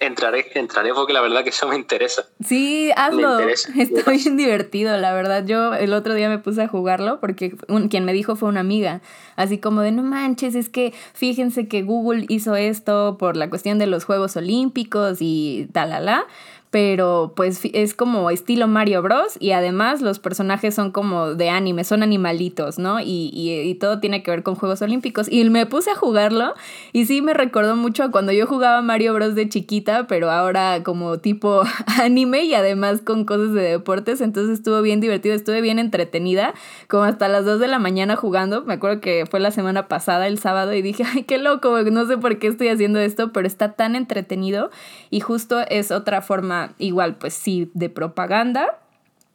Entraré, 0.00 0.50
entraré 0.54 0.92
porque 0.92 1.12
la 1.12 1.20
verdad 1.20 1.44
que 1.44 1.50
eso 1.50 1.68
me 1.68 1.76
interesa. 1.76 2.26
Sí, 2.44 2.90
hazlo. 2.96 3.38
Está 3.78 4.10
bien 4.10 4.36
divertido, 4.36 4.96
la 4.96 5.12
verdad. 5.14 5.44
Yo 5.46 5.72
el 5.74 5.92
otro 5.92 6.14
día 6.14 6.28
me 6.28 6.38
puse 6.38 6.62
a 6.62 6.68
jugarlo 6.68 7.20
porque 7.20 7.56
quien 7.90 8.04
me 8.04 8.12
dijo 8.12 8.36
fue 8.36 8.48
una 8.48 8.60
amiga. 8.60 9.00
Así 9.36 9.58
como 9.58 9.80
de 9.80 9.92
no 9.92 10.02
manches, 10.02 10.54
es 10.54 10.68
que 10.68 10.92
fíjense 11.14 11.68
que 11.68 11.82
Google 11.82 12.26
hizo 12.28 12.54
esto 12.54 13.16
por 13.18 13.36
la 13.36 13.48
cuestión 13.48 13.78
de 13.78 13.86
los 13.86 14.04
Juegos 14.04 14.36
Olímpicos 14.36 15.18
y 15.20 15.68
talala 15.72 16.26
pero 16.74 17.34
pues 17.36 17.60
es 17.72 17.94
como 17.94 18.30
estilo 18.30 18.66
Mario 18.66 19.00
Bros. 19.00 19.36
y 19.38 19.52
además 19.52 20.02
los 20.02 20.18
personajes 20.18 20.74
son 20.74 20.90
como 20.90 21.36
de 21.36 21.48
anime, 21.48 21.84
son 21.84 22.02
animalitos, 22.02 22.80
¿no? 22.80 22.98
Y, 22.98 23.30
y, 23.32 23.72
todo 23.76 24.00
tiene 24.00 24.24
que 24.24 24.32
ver 24.32 24.42
con 24.42 24.56
Juegos 24.56 24.82
Olímpicos. 24.82 25.30
Y 25.30 25.48
me 25.50 25.66
puse 25.66 25.92
a 25.92 25.94
jugarlo 25.94 26.52
y 26.92 27.06
sí 27.06 27.22
me 27.22 27.32
recordó 27.32 27.76
mucho 27.76 28.02
a 28.02 28.10
cuando 28.10 28.32
yo 28.32 28.48
jugaba 28.48 28.82
Mario 28.82 29.14
Bros. 29.14 29.36
de 29.36 29.48
chiquita, 29.48 30.08
pero 30.08 30.32
ahora 30.32 30.82
como 30.82 31.18
tipo 31.18 31.62
anime 32.02 32.42
y 32.42 32.54
además 32.54 33.02
con 33.02 33.24
cosas 33.24 33.52
de 33.52 33.62
deportes, 33.62 34.20
entonces 34.20 34.58
estuvo 34.58 34.82
bien 34.82 34.98
divertido, 35.00 35.36
estuve 35.36 35.60
bien 35.60 35.78
entretenida, 35.78 36.54
como 36.88 37.04
hasta 37.04 37.28
las 37.28 37.44
2 37.44 37.60
de 37.60 37.68
la 37.68 37.78
mañana 37.78 38.16
jugando, 38.16 38.64
me 38.64 38.74
acuerdo 38.74 39.00
que 39.00 39.26
fue 39.30 39.38
la 39.38 39.52
semana 39.52 39.86
pasada, 39.86 40.26
el 40.26 40.38
sábado, 40.38 40.74
y 40.74 40.82
dije, 40.82 41.04
ay, 41.14 41.22
qué 41.22 41.38
loco, 41.38 41.80
no 41.82 42.04
sé 42.06 42.18
por 42.18 42.40
qué 42.40 42.48
estoy 42.48 42.66
haciendo 42.66 42.98
esto, 42.98 43.32
pero 43.32 43.46
está 43.46 43.74
tan 43.74 43.94
entretenido 43.94 44.70
y 45.10 45.20
justo 45.20 45.60
es 45.68 45.92
otra 45.92 46.20
forma 46.20 46.63
igual, 46.78 47.16
pues 47.16 47.34
sí, 47.34 47.70
de 47.74 47.88
propaganda 47.88 48.78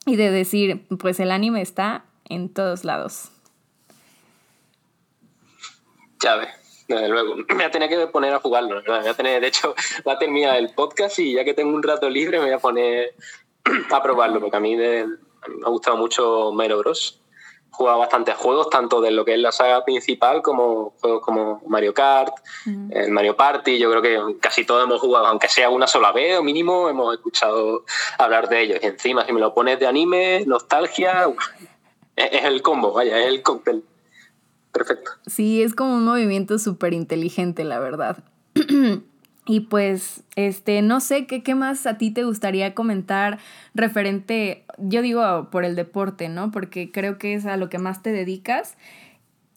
y 0.06 0.16
de 0.16 0.32
decir, 0.32 0.86
pues 1.00 1.20
el 1.20 1.32
anime 1.32 1.62
está 1.62 2.06
en 2.26 2.50
todos 2.50 2.84
lados. 2.84 3.32
Ya 6.22 6.36
ve, 6.36 6.48
desde 6.88 7.10
luego. 7.10 7.36
Me 7.50 7.56
voy 7.56 7.64
a 7.64 7.72
tener 7.72 7.90
que 7.90 8.08
poner 8.08 8.34
a 8.34 8.40
jugarlo. 8.40 8.82
voy 8.86 9.08
a 9.08 9.14
tener, 9.14 9.42
de 9.42 9.48
hecho, 9.48 9.76
va 10.08 10.14
a 10.14 10.20
terminar 10.20 10.58
el 10.58 10.70
podcast 10.74 11.20
y 11.20 11.34
ya 11.34 11.44
que 11.44 11.54
tengo 11.54 11.76
un 11.76 11.84
rato 11.84 12.10
libre 12.10 12.40
me 12.40 12.46
voy 12.46 12.54
a 12.54 12.60
poner 12.60 13.16
a 13.92 14.04
probarlo, 14.04 14.40
porque 14.40 14.58
a 14.58 14.60
mí, 14.60 14.76
me 14.76 15.06
ha 15.66 15.70
gustado 15.70 15.98
mucho 15.98 16.52
Mario 16.52 16.80
Bros 16.80 17.19
jugado 17.72 18.00
bastantes 18.00 18.36
juegos, 18.36 18.70
tanto 18.70 19.02
de 19.02 19.12
lo 19.12 19.24
que 19.24 19.34
es 19.34 19.40
la 19.40 19.52
saga 19.52 19.86
principal 19.86 20.42
como 20.42 20.94
juegos 21.00 21.22
como 21.22 21.62
Mario 21.68 21.94
Kart, 21.94 22.34
el 22.92 23.12
Mario 23.12 23.36
Party. 23.36 23.78
Yo 23.78 23.90
creo 23.92 24.02
que 24.02 24.40
casi 24.40 24.66
todos 24.66 24.84
hemos 24.84 25.00
jugado, 25.00 25.28
aunque 25.28 25.48
sea 25.48 25.70
una 25.70 25.88
sola 25.88 26.12
vez 26.12 26.38
o 26.38 26.44
mínimo, 26.44 26.90
hemos 26.90 27.14
escuchado 27.14 27.86
hablar 28.18 28.50
de 28.50 28.62
ellos. 28.62 28.80
Y 28.82 28.88
encima, 28.88 29.26
si 29.26 29.34
me 29.34 29.40
lo 29.40 29.54
pones 29.54 29.80
de 29.80 29.88
anime, 29.88 30.44
nostalgia, 30.46 31.28
es, 32.16 32.44
el 32.44 32.62
combo, 32.62 32.94
vaya, 32.94 33.20
es 33.20 33.28
el 33.28 33.42
cóctel. 33.42 33.84
Perfecto. 34.72 35.12
Sí, 35.26 35.64
es 35.64 35.74
como 35.74 35.96
un 35.96 36.06
movimiento 36.06 36.60
súper 36.60 36.94
inteligente, 36.94 37.64
la 37.64 37.80
verdad. 37.80 38.24
Y 39.50 39.62
pues, 39.62 40.22
este, 40.36 40.84
no 40.84 41.00
sé 41.00 41.26
¿qué, 41.26 41.42
qué 41.42 41.56
más 41.56 41.88
a 41.88 41.98
ti 41.98 42.12
te 42.12 42.24
gustaría 42.24 42.76
comentar 42.76 43.40
referente, 43.74 44.64
yo 44.78 45.02
digo 45.02 45.50
por 45.50 45.66
el 45.66 45.76
deporte, 45.76 46.30
¿no? 46.30 46.52
Porque 46.52 46.92
creo 46.92 47.18
que 47.18 47.34
es 47.34 47.48
a 47.48 47.58
lo 47.58 47.68
que 47.68 47.80
más 47.80 48.04
te 48.04 48.12
dedicas. 48.12 48.78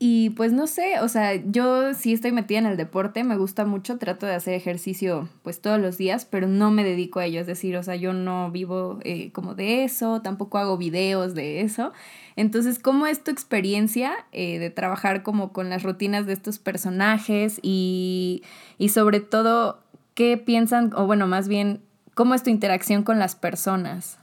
Y 0.04 0.30
pues 0.30 0.52
no 0.52 0.66
sé, 0.66 0.98
o 0.98 1.06
sea, 1.06 1.36
yo 1.36 1.94
sí 1.94 2.12
estoy 2.12 2.32
metida 2.32 2.58
en 2.58 2.66
el 2.66 2.76
deporte, 2.76 3.22
me 3.22 3.36
gusta 3.36 3.64
mucho, 3.64 3.98
trato 3.98 4.26
de 4.26 4.34
hacer 4.34 4.54
ejercicio 4.54 5.28
pues 5.44 5.60
todos 5.60 5.78
los 5.78 5.96
días, 5.96 6.24
pero 6.24 6.48
no 6.48 6.72
me 6.72 6.82
dedico 6.82 7.20
a 7.20 7.26
ello, 7.26 7.40
es 7.40 7.46
decir, 7.46 7.76
o 7.76 7.84
sea, 7.84 7.94
yo 7.94 8.12
no 8.12 8.50
vivo 8.50 8.98
eh, 9.04 9.30
como 9.30 9.54
de 9.54 9.84
eso, 9.84 10.20
tampoco 10.20 10.58
hago 10.58 10.76
videos 10.76 11.36
de 11.36 11.60
eso. 11.60 11.92
Entonces, 12.34 12.80
¿cómo 12.80 13.06
es 13.06 13.22
tu 13.22 13.30
experiencia 13.30 14.26
eh, 14.32 14.58
de 14.58 14.70
trabajar 14.70 15.22
como 15.22 15.52
con 15.52 15.70
las 15.70 15.84
rutinas 15.84 16.26
de 16.26 16.32
estos 16.32 16.58
personajes 16.58 17.60
y, 17.62 18.42
y 18.78 18.88
sobre 18.88 19.20
todo, 19.20 19.84
qué 20.14 20.36
piensan, 20.36 20.90
o 20.96 21.06
bueno, 21.06 21.28
más 21.28 21.46
bien, 21.46 21.80
cómo 22.14 22.34
es 22.34 22.42
tu 22.42 22.50
interacción 22.50 23.04
con 23.04 23.20
las 23.20 23.36
personas? 23.36 24.18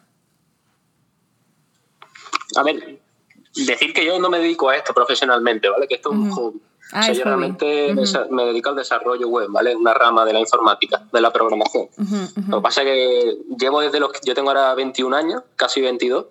A 2.57 2.63
ver, 2.63 2.98
decir 3.55 3.93
que 3.93 4.05
yo 4.05 4.19
no 4.19 4.29
me 4.29 4.39
dedico 4.39 4.69
a 4.69 4.75
esto 4.75 4.93
profesionalmente, 4.93 5.69
¿vale? 5.69 5.88
Que 5.88 5.95
esto 5.95 6.12
es 6.12 6.17
un 6.17 6.31
hobby. 6.31 6.62
Ah, 6.91 7.12
yo 7.12 7.23
realmente 7.23 7.93
me 8.31 8.45
dedico 8.45 8.69
al 8.69 8.75
desarrollo 8.75 9.27
web, 9.27 9.47
¿vale? 9.49 9.75
Una 9.75 9.93
rama 9.93 10.25
de 10.25 10.33
la 10.33 10.39
informática, 10.39 11.05
de 11.12 11.21
la 11.21 11.31
programación. 11.31 11.88
Lo 12.47 12.57
que 12.57 12.63
pasa 12.63 12.81
es 12.81 12.88
que 12.88 13.38
llevo 13.59 13.81
desde 13.81 13.99
los... 13.99 14.12
Yo 14.25 14.33
tengo 14.33 14.49
ahora 14.49 14.73
21 14.73 15.15
años, 15.15 15.43
casi 15.55 15.81
22, 15.81 16.25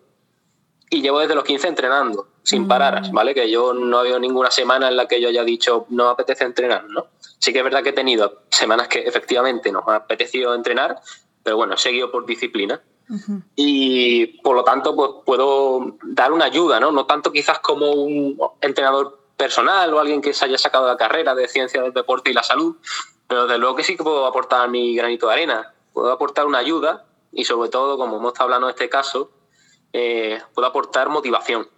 y 0.90 1.02
llevo 1.02 1.20
desde 1.20 1.34
los 1.34 1.44
15 1.44 1.68
entrenando, 1.68 2.28
sin 2.42 2.64
mm. 2.64 2.68
parar, 2.68 3.02
¿vale? 3.12 3.34
Que 3.34 3.50
yo 3.50 3.72
no 3.72 3.98
ha 3.98 4.00
habido 4.00 4.18
ninguna 4.18 4.50
semana 4.50 4.88
en 4.88 4.96
la 4.96 5.06
que 5.06 5.20
yo 5.20 5.28
haya 5.28 5.44
dicho, 5.44 5.86
no 5.90 6.06
me 6.06 6.10
apetece 6.10 6.44
entrenar, 6.44 6.84
¿no? 6.88 7.06
Sí 7.38 7.52
que 7.52 7.58
es 7.58 7.64
verdad 7.64 7.82
que 7.82 7.90
he 7.90 7.94
tenido 7.94 8.42
semanas 8.50 8.88
que 8.88 9.00
efectivamente 9.00 9.70
no 9.70 9.84
me 9.86 9.92
ha 9.92 9.96
apetecido 9.96 10.54
entrenar, 10.54 11.00
pero 11.42 11.56
bueno, 11.56 11.74
he 11.74 11.78
seguido 11.78 12.10
por 12.10 12.26
disciplina. 12.26 12.80
Y 13.56 14.26
por 14.42 14.54
lo 14.56 14.64
tanto, 14.64 14.94
pues 14.94 15.10
puedo 15.24 15.96
dar 16.02 16.32
una 16.32 16.46
ayuda, 16.46 16.78
¿no? 16.78 16.92
No 16.92 17.06
tanto 17.06 17.32
quizás 17.32 17.58
como 17.60 17.90
un 17.92 18.38
entrenador 18.60 19.18
personal 19.36 19.94
o 19.94 20.00
alguien 20.00 20.20
que 20.20 20.34
se 20.34 20.44
haya 20.44 20.58
sacado 20.58 20.86
la 20.86 20.96
carrera 20.96 21.34
de 21.34 21.48
ciencia 21.48 21.80
del 21.80 21.92
deporte 21.92 22.30
y 22.30 22.34
la 22.34 22.42
salud, 22.42 22.76
pero 23.26 23.46
de 23.46 23.58
luego 23.58 23.76
que 23.76 23.84
sí 23.84 23.96
que 23.96 24.02
puedo 24.02 24.26
aportar 24.26 24.68
mi 24.68 24.94
granito 24.94 25.28
de 25.28 25.34
arena. 25.34 25.74
Puedo 25.92 26.12
aportar 26.12 26.46
una 26.46 26.58
ayuda 26.58 27.06
y 27.32 27.44
sobre 27.44 27.70
todo, 27.70 27.96
como 27.96 28.16
hemos 28.16 28.32
estado 28.32 28.46
hablando 28.46 28.68
en 28.68 28.74
este 28.74 28.88
caso, 28.88 29.30
eh, 29.92 30.40
puedo 30.54 30.68
aportar 30.68 31.08
motivación. 31.08 31.68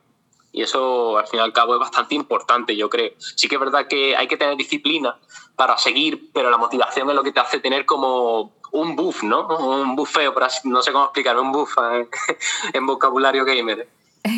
Y 0.53 0.63
eso, 0.63 1.17
al 1.17 1.29
fin 1.29 1.39
y 1.39 1.43
al 1.43 1.53
cabo, 1.53 1.75
es 1.75 1.81
bastante 1.81 2.15
importante, 2.15 2.77
yo 2.77 2.91
creo. 2.91 3.13
Sí 3.19 3.49
que 3.49 3.55
es 3.55 3.61
verdad 3.61 3.87
que 3.87 4.17
hay 4.17 4.27
que 4.27 4.37
tener 4.37 4.57
disciplina 4.57 5.19
para 5.55 5.79
seguir, 5.79 6.31
pero 6.33 6.51
la 6.51 6.57
motivación 6.57 7.09
es 7.09 7.15
lo 7.15 7.23
que 7.23 7.31
te 7.31 7.41
hace 7.41 7.61
tener 7.61 7.87
como 7.87 8.53
un 8.73 8.97
buff, 8.97 9.23
¿no? 9.23 9.47
Un 9.47 9.97
buff 9.97 10.13
feo, 10.13 10.35
no 10.65 10.83
sé 10.83 10.93
cómo 10.93 11.05
explicar, 11.05 11.39
un 11.39 11.53
buff 11.53 11.77
en, 12.73 12.87
vocabulario 12.87 13.45
gamer. 13.45 13.89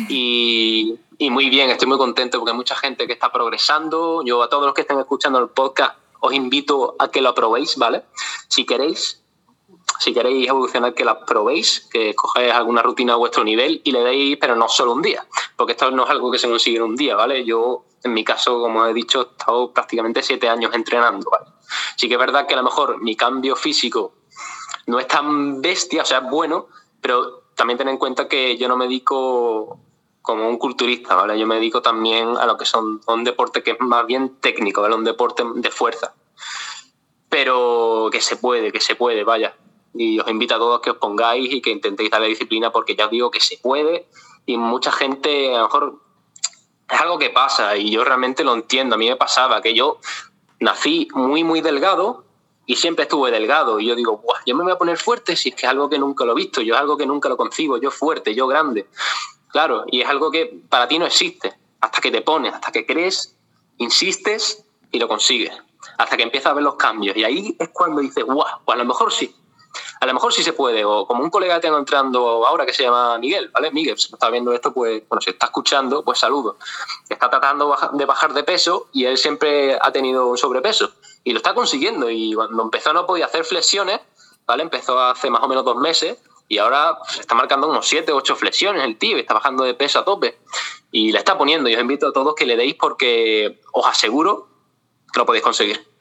Y, 0.09 0.97
y, 1.17 1.29
muy 1.29 1.49
bien, 1.49 1.69
estoy 1.69 1.87
muy 1.87 1.97
contento 1.97 2.39
porque 2.39 2.51
hay 2.51 2.57
mucha 2.57 2.75
gente 2.75 3.05
que 3.05 3.13
está 3.13 3.31
progresando. 3.31 4.23
Yo 4.23 4.41
a 4.41 4.49
todos 4.49 4.65
los 4.65 4.73
que 4.73 4.81
estén 4.81 4.99
escuchando 4.99 5.39
el 5.39 5.49
podcast 5.49 5.97
os 6.25 6.33
invito 6.33 6.95
a 6.99 7.11
que 7.11 7.21
lo 7.21 7.35
probéis, 7.35 7.75
¿vale? 7.75 8.03
Si 8.47 8.65
queréis, 8.65 9.21
si 9.99 10.13
queréis 10.13 10.47
evolucionar, 10.47 10.93
que 10.93 11.03
la 11.03 11.25
probéis, 11.25 11.81
que 11.91 12.15
cogéis 12.15 12.53
alguna 12.53 12.81
rutina 12.81 13.13
a 13.13 13.17
vuestro 13.17 13.43
nivel 13.43 13.81
y 13.83 13.91
le 13.91 14.03
deis, 14.03 14.37
pero 14.39 14.55
no 14.55 14.69
solo 14.69 14.93
un 14.93 15.01
día, 15.01 15.27
porque 15.57 15.73
esto 15.73 15.91
no 15.91 16.05
es 16.05 16.09
algo 16.09 16.31
que 16.31 16.39
se 16.39 16.47
consigue 16.47 16.77
en 16.77 16.83
un 16.83 16.95
día, 16.95 17.17
¿vale? 17.17 17.43
Yo, 17.43 17.83
en 18.03 18.13
mi 18.13 18.23
caso, 18.23 18.61
como 18.61 18.85
he 18.85 18.93
dicho, 18.93 19.19
he 19.19 19.31
estado 19.31 19.73
prácticamente 19.73 20.23
siete 20.23 20.47
años 20.47 20.73
entrenando, 20.73 21.29
¿vale? 21.29 21.51
Sí 21.97 22.07
que 22.07 22.13
es 22.13 22.19
verdad 22.19 22.47
que 22.47 22.53
a 22.53 22.57
lo 22.57 22.63
mejor 22.63 23.01
mi 23.01 23.17
cambio 23.17 23.57
físico 23.57 24.13
no 24.85 24.99
es 24.99 25.07
tan 25.07 25.61
bestia, 25.61 26.01
o 26.01 26.05
sea, 26.05 26.19
es 26.19 26.29
bueno, 26.29 26.67
pero 27.01 27.43
también 27.55 27.77
ten 27.77 27.89
en 27.89 27.97
cuenta 27.97 28.27
que 28.27 28.57
yo 28.57 28.67
no 28.67 28.77
me 28.77 28.85
dedico 28.85 29.79
como 30.21 30.47
un 30.47 30.57
culturista, 30.57 31.15
¿vale? 31.15 31.37
Yo 31.37 31.45
me 31.45 31.55
dedico 31.55 31.81
también 31.81 32.37
a 32.37 32.45
lo 32.45 32.57
que 32.57 32.65
son 32.65 33.01
un 33.07 33.23
deporte 33.23 33.61
que 33.61 33.71
es 33.71 33.79
más 33.79 34.05
bien 34.07 34.37
técnico, 34.39 34.81
¿vale? 34.81 34.95
Un 34.95 35.03
deporte 35.03 35.43
de 35.55 35.69
fuerza. 35.69 36.13
Pero 37.29 38.09
que 38.11 38.21
se 38.21 38.37
puede, 38.37 38.71
que 38.71 38.79
se 38.79 38.95
puede, 38.95 39.23
vaya. 39.23 39.55
Y 39.93 40.19
os 40.19 40.27
invito 40.29 40.55
a 40.55 40.59
todos 40.59 40.81
que 40.81 40.91
os 40.91 40.97
pongáis 40.97 41.51
y 41.53 41.61
que 41.61 41.71
intentéis 41.71 42.09
darle 42.09 42.27
disciplina 42.27 42.71
porque 42.71 42.95
ya 42.95 43.05
os 43.05 43.11
digo 43.11 43.31
que 43.31 43.41
se 43.41 43.57
puede 43.57 44.07
y 44.45 44.57
mucha 44.57 44.91
gente 44.91 45.53
a 45.53 45.59
lo 45.59 45.63
mejor 45.65 45.99
es 46.89 47.01
algo 47.01 47.19
que 47.19 47.29
pasa 47.29 47.75
y 47.75 47.91
yo 47.91 48.03
realmente 48.03 48.43
lo 48.43 48.53
entiendo. 48.53 48.95
A 48.95 48.97
mí 48.97 49.09
me 49.09 49.15
pasaba 49.15 49.61
que 49.61 49.73
yo 49.73 49.99
nací 50.59 51.07
muy, 51.13 51.43
muy 51.43 51.61
delgado 51.61 52.23
y 52.65 52.75
siempre 52.75 53.03
estuve 53.03 53.31
delgado. 53.31 53.79
Y 53.79 53.87
yo 53.87 53.95
digo, 53.95 54.17
Buah, 54.17 54.39
yo 54.45 54.55
me 54.55 54.63
voy 54.63 54.71
a 54.71 54.77
poner 54.77 54.97
fuerte 54.97 55.35
si 55.35 55.49
es 55.49 55.55
que 55.55 55.65
es 55.65 55.69
algo 55.69 55.89
que 55.89 55.99
nunca 55.99 56.25
lo 56.25 56.33
he 56.33 56.35
visto, 56.35 56.61
yo 56.61 56.75
es 56.75 56.79
algo 56.79 56.97
que 56.97 57.05
nunca 57.05 57.29
lo 57.29 57.37
concibo, 57.37 57.77
yo 57.77 57.91
fuerte, 57.91 58.33
yo 58.33 58.47
grande. 58.47 58.87
Claro, 59.51 59.85
y 59.87 60.01
es 60.01 60.09
algo 60.09 60.31
que 60.31 60.61
para 60.69 60.87
ti 60.87 60.97
no 60.97 61.05
existe. 61.05 61.53
Hasta 61.81 61.99
que 61.99 62.11
te 62.11 62.21
pones, 62.21 62.53
hasta 62.53 62.71
que 62.71 62.85
crees, 62.85 63.35
insistes 63.77 64.65
y 64.91 64.99
lo 64.99 65.07
consigues. 65.07 65.51
Hasta 65.97 66.15
que 66.15 66.23
empiezas 66.23 66.51
a 66.51 66.53
ver 66.53 66.63
los 66.63 66.75
cambios. 66.75 67.15
Y 67.17 67.23
ahí 67.23 67.55
es 67.59 67.69
cuando 67.69 68.01
dices, 68.01 68.23
guau, 68.23 68.47
pues 68.65 68.75
a 68.75 68.77
lo 68.77 68.85
mejor 68.85 69.11
sí. 69.11 69.35
A 69.99 70.05
lo 70.05 70.13
mejor 70.13 70.33
sí 70.33 70.43
se 70.43 70.53
puede. 70.53 70.85
O 70.85 71.05
como 71.05 71.23
un 71.23 71.29
colega 71.29 71.59
tengo 71.59 71.77
entrando 71.77 72.47
ahora 72.47 72.65
que 72.65 72.73
se 72.73 72.83
llama 72.83 73.17
Miguel, 73.17 73.49
¿vale? 73.49 73.71
Miguel, 73.71 73.97
si 73.97 74.13
está 74.13 74.29
viendo 74.29 74.53
esto, 74.53 74.73
pues, 74.73 75.03
bueno, 75.09 75.21
si 75.21 75.31
está 75.31 75.47
escuchando, 75.47 76.03
pues 76.03 76.19
saludo. 76.19 76.57
Está 77.09 77.29
tratando 77.29 77.75
de 77.93 78.05
bajar 78.05 78.33
de 78.33 78.43
peso 78.43 78.87
y 78.93 79.05
él 79.05 79.17
siempre 79.17 79.77
ha 79.79 79.91
tenido 79.91 80.27
un 80.27 80.37
sobrepeso 80.37 80.93
y 81.23 81.31
lo 81.31 81.37
está 81.37 81.53
consiguiendo. 81.53 82.09
Y 82.09 82.33
cuando 82.33 82.63
empezó 82.63 82.93
no 82.93 83.05
podía 83.05 83.25
hacer 83.25 83.45
flexiones, 83.45 83.99
¿vale? 84.45 84.63
Empezó 84.63 84.99
hace 84.99 85.29
más 85.29 85.41
o 85.43 85.47
menos 85.47 85.63
dos 85.63 85.77
meses 85.77 86.17
y 86.47 86.57
ahora 86.57 86.97
se 87.09 87.21
está 87.21 87.35
marcando 87.35 87.69
unos 87.69 87.87
7 87.87 88.11
o 88.11 88.17
8 88.17 88.35
flexiones 88.35 88.83
el 88.83 88.97
tío, 88.97 89.17
está 89.17 89.33
bajando 89.33 89.63
de 89.63 89.73
peso 89.73 89.99
a 89.99 90.05
tope 90.05 90.37
y 90.91 91.11
la 91.11 91.19
está 91.19 91.37
poniendo. 91.37 91.69
Y 91.69 91.75
os 91.75 91.81
invito 91.81 92.07
a 92.07 92.13
todos 92.13 92.35
que 92.35 92.45
le 92.45 92.57
deis 92.57 92.75
porque 92.75 93.61
os 93.71 93.85
aseguro 93.85 94.47
que 95.11 95.19
lo 95.19 95.25
podéis 95.25 95.43
conseguir. 95.43 95.92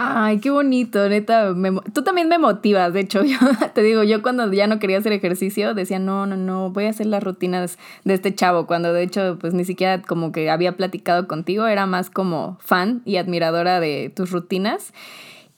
Ay, 0.00 0.38
qué 0.38 0.50
bonito, 0.50 1.08
neta. 1.08 1.52
tú 1.92 2.04
también 2.04 2.28
me 2.28 2.38
motivas, 2.38 2.92
de 2.92 3.00
hecho, 3.00 3.24
yo 3.24 3.36
te 3.74 3.82
digo, 3.82 4.04
yo 4.04 4.22
cuando 4.22 4.48
ya 4.52 4.68
no 4.68 4.78
quería 4.78 4.98
hacer 4.98 5.12
ejercicio 5.12 5.74
decía, 5.74 5.98
no, 5.98 6.24
no, 6.24 6.36
no, 6.36 6.70
voy 6.70 6.84
a 6.84 6.90
hacer 6.90 7.06
las 7.06 7.20
rutinas 7.20 7.78
de 8.04 8.14
este 8.14 8.32
chavo, 8.32 8.68
cuando 8.68 8.92
de 8.92 9.02
hecho, 9.02 9.38
pues 9.40 9.54
ni 9.54 9.64
siquiera 9.64 10.00
como 10.00 10.30
que 10.30 10.50
había 10.50 10.76
platicado 10.76 11.26
contigo, 11.26 11.66
era 11.66 11.86
más 11.86 12.10
como 12.10 12.58
fan 12.60 13.02
y 13.06 13.16
admiradora 13.16 13.80
de 13.80 14.12
tus 14.14 14.30
rutinas. 14.30 14.92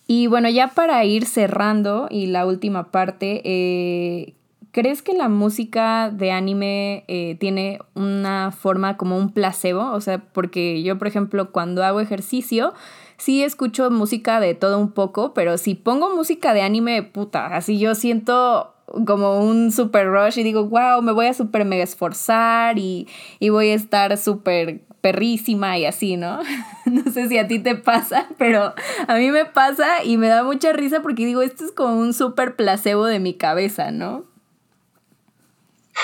Y 0.07 0.27
bueno, 0.27 0.49
ya 0.49 0.69
para 0.69 1.05
ir 1.05 1.27
cerrando 1.27 2.09
y 2.09 2.25
la 2.25 2.47
última 2.47 2.91
parte, 2.91 3.43
eh, 3.45 4.33
¿crees 4.73 5.03
que 5.03 5.13
la 5.13 5.29
música 5.29 6.09
de 6.09 6.33
anime 6.33 7.05
eh, 7.09 7.37
tiene 7.39 7.81
una 7.95 8.53
forma 8.53 8.97
como 8.97 9.19
un 9.19 9.33
placebo? 9.35 9.93
O 9.93 10.01
sea, 10.01 10.17
porque 10.19 10.83
yo, 10.83 10.97
por 10.97 11.09
ejemplo, 11.09 11.53
cuando 11.53 11.85
hago 11.85 12.01
ejercicio, 12.01 12.73
sí 13.21 13.45
escucho 13.45 13.91
música 13.91 14.41
de 14.41 14.55
todo 14.55 14.79
un 14.79 14.93
poco, 14.93 15.35
pero 15.35 15.59
si 15.59 15.75
pongo 15.75 16.15
música 16.15 16.55
de 16.55 16.63
anime, 16.63 17.03
puta, 17.03 17.55
así 17.55 17.79
yo 17.79 17.95
siento 17.95 18.75
como 19.07 19.39
un 19.39 19.71
super 19.71 20.09
rush 20.09 20.39
y 20.39 20.43
digo, 20.43 20.65
wow, 20.65 21.03
me 21.03 21.13
voy 21.13 21.27
a 21.27 21.35
super 21.35 21.65
mega 21.65 21.85
esforzar 21.85 22.79
y, 22.79 23.07
y 23.39 23.51
voy 23.51 23.69
a 23.69 23.75
estar 23.75 24.17
súper 24.17 24.81
perrísima 25.01 25.79
y 25.79 25.85
así, 25.85 26.17
¿no? 26.17 26.41
no 26.87 27.13
sé 27.13 27.29
si 27.29 27.39
a 27.39 27.47
ti 27.47 27.59
te 27.59 27.75
pasa, 27.77 28.27
pero 28.39 28.75
a 29.07 29.15
mí 29.15 29.31
me 29.31 29.45
pasa 29.45 30.03
y 30.03 30.17
me 30.17 30.29
da 30.29 30.43
mucha 30.43 30.73
risa 30.73 31.03
porque 31.03 31.27
digo, 31.27 31.43
esto 31.43 31.65
es 31.65 31.73
como 31.73 31.95
un 31.95 32.15
súper 32.15 32.57
placebo 32.57 33.05
de 33.05 33.21
mi 33.21 33.35
cabeza, 33.35 33.91
¿no? 33.91 34.25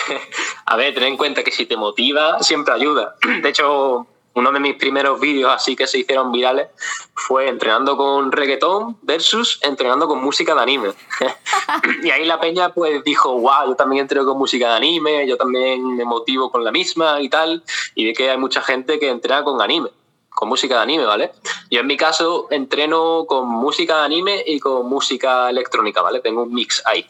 A 0.66 0.76
ver, 0.76 0.94
ten 0.94 1.04
en 1.04 1.16
cuenta 1.16 1.42
que 1.42 1.50
si 1.50 1.64
te 1.64 1.76
motiva, 1.76 2.42
siempre 2.42 2.74
ayuda. 2.74 3.14
De 3.42 3.48
hecho, 3.48 4.06
uno 4.36 4.52
de 4.52 4.60
mis 4.60 4.76
primeros 4.76 5.18
vídeos 5.18 5.50
así 5.50 5.74
que 5.74 5.86
se 5.86 5.98
hicieron 5.98 6.30
virales 6.30 6.68
fue 7.14 7.48
entrenando 7.48 7.96
con 7.96 8.30
reggaetón 8.30 8.98
versus 9.00 9.58
entrenando 9.62 10.06
con 10.06 10.22
música 10.22 10.54
de 10.54 10.60
anime. 10.60 10.92
y 12.02 12.10
ahí 12.10 12.26
la 12.26 12.38
peña 12.38 12.72
pues 12.72 13.02
dijo, 13.02 13.32
wow, 13.32 13.68
yo 13.68 13.74
también 13.76 14.02
entreno 14.02 14.26
con 14.26 14.38
música 14.38 14.68
de 14.68 14.76
anime, 14.76 15.26
yo 15.26 15.38
también 15.38 15.96
me 15.96 16.04
motivo 16.04 16.50
con 16.50 16.62
la 16.62 16.70
misma 16.70 17.20
y 17.22 17.30
tal. 17.30 17.64
Y 17.94 18.04
de 18.04 18.12
que 18.12 18.30
hay 18.30 18.36
mucha 18.36 18.60
gente 18.60 18.98
que 18.98 19.08
entrena 19.08 19.42
con 19.42 19.62
anime, 19.62 19.88
con 20.28 20.50
música 20.50 20.76
de 20.76 20.82
anime, 20.82 21.06
¿vale? 21.06 21.32
Yo 21.70 21.80
en 21.80 21.86
mi 21.86 21.96
caso 21.96 22.46
entreno 22.50 23.24
con 23.26 23.48
música 23.48 24.00
de 24.00 24.04
anime 24.04 24.44
y 24.46 24.60
con 24.60 24.86
música 24.86 25.48
electrónica, 25.48 26.02
¿vale? 26.02 26.20
Tengo 26.20 26.42
un 26.42 26.52
mix 26.52 26.82
ahí. 26.84 27.08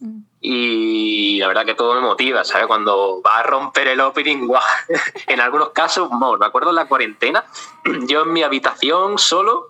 Mm 0.00 0.35
y 0.48 1.38
la 1.40 1.48
verdad 1.48 1.64
que 1.64 1.74
todo 1.74 1.94
me 1.94 2.00
motiva, 2.00 2.44
¿sabes? 2.44 2.68
Cuando 2.68 3.20
va 3.20 3.38
a 3.38 3.42
romper 3.42 3.88
el 3.88 4.00
opening, 4.00 4.48
en 5.26 5.40
algunos 5.40 5.70
casos, 5.70 6.08
me 6.12 6.46
acuerdo 6.46 6.70
en 6.70 6.76
la 6.76 6.86
cuarentena, 6.86 7.44
yo 8.06 8.22
en 8.22 8.32
mi 8.32 8.44
habitación 8.44 9.18
solo, 9.18 9.66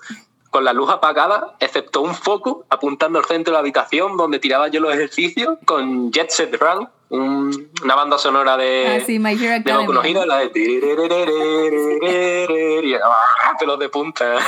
con 0.57 0.65
la 0.65 0.73
luz 0.73 0.89
apagada, 0.89 1.55
excepto 1.61 2.01
un 2.01 2.15
foco 2.15 2.65
apuntando 2.71 3.19
al 3.19 3.27
centro 3.27 3.51
de 3.51 3.57
la 3.57 3.59
habitación 3.59 4.17
donde 4.17 4.39
tiraba 4.39 4.69
yo 4.69 4.81
los 4.81 4.95
ejercicios 4.95 5.59
con 5.67 6.11
Jet 6.11 6.31
Set 6.31 6.59
Run, 6.59 6.89
una 7.11 7.95
banda 7.95 8.17
sonora 8.17 8.57
de, 8.57 8.87
ah, 8.87 9.01
sí, 9.05 9.19
My 9.19 9.33
Hero 9.33 9.63
de 9.63 10.27
la 10.27 10.39
de 10.39 10.49
pelos 13.61 13.79
de 13.79 13.91
punta. 13.91 14.39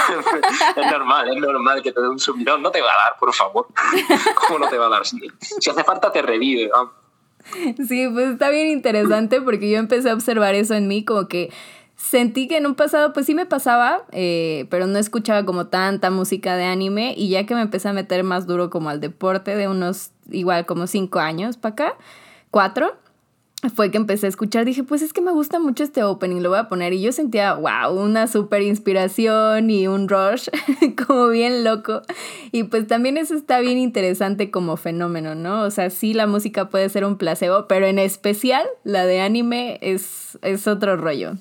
es 0.76 0.90
normal, 0.90 1.28
es 1.28 1.36
normal 1.36 1.82
que 1.82 1.92
te 1.92 2.00
dé 2.00 2.08
un 2.08 2.18
subidón. 2.18 2.62
No 2.62 2.70
te 2.70 2.80
va 2.80 2.90
a 2.90 2.96
dar, 3.04 3.18
por 3.20 3.34
favor. 3.34 3.66
¿Cómo 4.46 4.60
no 4.60 4.68
te 4.70 4.78
va 4.78 4.86
a 4.86 4.88
dar? 4.88 5.04
Si, 5.04 5.20
hace 5.68 5.84
falta, 5.84 6.10
te 6.10 6.22
revive. 6.22 6.70
Sí, 7.86 8.08
pues 8.10 8.30
está 8.30 8.48
bien 8.48 8.68
interesante 8.68 9.42
porque 9.42 9.68
yo 9.68 9.76
empecé 9.76 10.08
a 10.08 10.14
observar 10.14 10.54
eso 10.54 10.72
en 10.72 10.88
mí, 10.88 11.04
como 11.04 11.28
que 11.28 11.52
sentí 11.98 12.48
que 12.48 12.56
en 12.56 12.66
un 12.66 12.74
pasado, 12.74 13.12
pues 13.12 13.26
sí 13.26 13.34
me 13.34 13.44
pasaba, 13.44 14.04
eh, 14.12 14.66
pero 14.70 14.86
no 14.86 14.98
escuchaba 14.98 15.44
como 15.44 15.66
tanta 15.66 16.10
música 16.10 16.56
de 16.56 16.64
anime 16.64 17.12
y 17.16 17.28
ya 17.28 17.44
que 17.44 17.54
me 17.54 17.60
empecé 17.60 17.88
a 17.88 17.92
meter 17.92 18.24
más 18.24 18.46
duro 18.46 18.70
como 18.70 18.88
al 18.88 19.00
deporte 19.00 19.56
de 19.56 19.68
unos, 19.68 20.12
igual 20.30 20.64
como 20.64 20.86
cinco 20.86 21.18
años 21.18 21.56
para 21.56 21.72
acá, 21.72 21.94
cuatro, 22.50 22.96
fue 23.74 23.90
que 23.90 23.96
empecé 23.96 24.26
a 24.26 24.28
escuchar, 24.28 24.64
dije, 24.64 24.84
pues 24.84 25.02
es 25.02 25.12
que 25.12 25.20
me 25.20 25.32
gusta 25.32 25.58
mucho 25.58 25.82
este 25.82 26.04
opening, 26.04 26.42
lo 26.42 26.50
voy 26.50 26.60
a 26.60 26.68
poner. 26.68 26.92
Y 26.92 27.02
yo 27.02 27.10
sentía, 27.10 27.54
wow, 27.54 27.92
una 28.00 28.28
súper 28.28 28.62
inspiración 28.62 29.68
y 29.68 29.88
un 29.88 30.08
rush, 30.08 30.48
como 31.06 31.26
bien 31.26 31.64
loco. 31.64 32.02
Y 32.52 32.62
pues 32.62 32.86
también 32.86 33.16
eso 33.16 33.34
está 33.34 33.58
bien 33.58 33.76
interesante 33.76 34.52
como 34.52 34.76
fenómeno, 34.76 35.34
¿no? 35.34 35.62
O 35.62 35.72
sea, 35.72 35.90
sí, 35.90 36.14
la 36.14 36.28
música 36.28 36.68
puede 36.68 36.88
ser 36.88 37.04
un 37.04 37.18
placebo, 37.18 37.66
pero 37.66 37.86
en 37.86 37.98
especial 37.98 38.64
la 38.84 39.04
de 39.06 39.20
anime 39.20 39.80
es, 39.82 40.38
es 40.42 40.68
otro 40.68 40.96
rollo. 40.96 41.32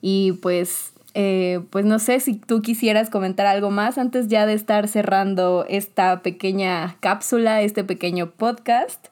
Y 0.00 0.32
pues, 0.32 0.92
eh, 1.14 1.60
pues 1.70 1.84
no 1.84 1.98
sé 1.98 2.20
si 2.20 2.34
tú 2.34 2.62
quisieras 2.62 3.10
comentar 3.10 3.46
algo 3.46 3.70
más 3.70 3.98
antes 3.98 4.28
ya 4.28 4.46
de 4.46 4.54
estar 4.54 4.88
cerrando 4.88 5.64
esta 5.68 6.22
pequeña 6.22 6.96
cápsula, 7.00 7.62
este 7.62 7.84
pequeño 7.84 8.30
podcast. 8.30 9.06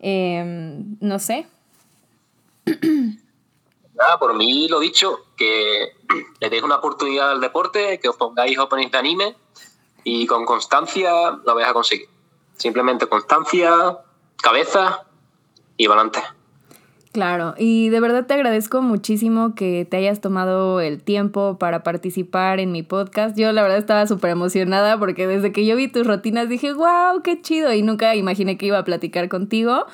Em, 0.00 0.96
no 1.00 1.18
sé. 1.18 1.46
Nada, 3.94 4.18
por 4.18 4.34
mí 4.34 4.68
lo 4.68 4.80
dicho, 4.80 5.18
que 5.36 5.90
le 6.40 6.50
deis 6.50 6.62
una 6.62 6.76
oportunidad 6.76 7.30
al 7.32 7.40
deporte, 7.40 7.98
que 8.00 8.08
os 8.08 8.16
pongáis 8.16 8.58
openings 8.58 8.92
de 8.92 8.98
anime 8.98 9.36
y 10.04 10.26
con 10.26 10.46
constancia 10.46 11.12
lo 11.44 11.54
vais 11.54 11.68
a 11.68 11.74
conseguir. 11.74 12.08
Simplemente 12.56 13.06
constancia, 13.06 13.98
cabeza 14.42 15.06
y 15.76 15.86
volante. 15.86 16.20
Claro, 17.12 17.54
y 17.58 17.88
de 17.88 17.98
verdad 17.98 18.26
te 18.26 18.34
agradezco 18.34 18.82
muchísimo 18.82 19.56
que 19.56 19.84
te 19.84 19.96
hayas 19.96 20.20
tomado 20.20 20.80
el 20.80 21.02
tiempo 21.02 21.58
para 21.58 21.82
participar 21.82 22.60
en 22.60 22.70
mi 22.70 22.84
podcast. 22.84 23.36
Yo 23.36 23.50
la 23.50 23.62
verdad 23.62 23.78
estaba 23.78 24.06
súper 24.06 24.30
emocionada 24.30 24.96
porque 24.96 25.26
desde 25.26 25.50
que 25.50 25.66
yo 25.66 25.74
vi 25.74 25.88
tus 25.88 26.06
rutinas 26.06 26.48
dije, 26.48 26.72
wow, 26.72 27.20
qué 27.24 27.42
chido 27.42 27.72
y 27.72 27.82
nunca 27.82 28.14
imaginé 28.14 28.56
que 28.56 28.66
iba 28.66 28.78
a 28.78 28.84
platicar 28.84 29.28
contigo. 29.28 29.86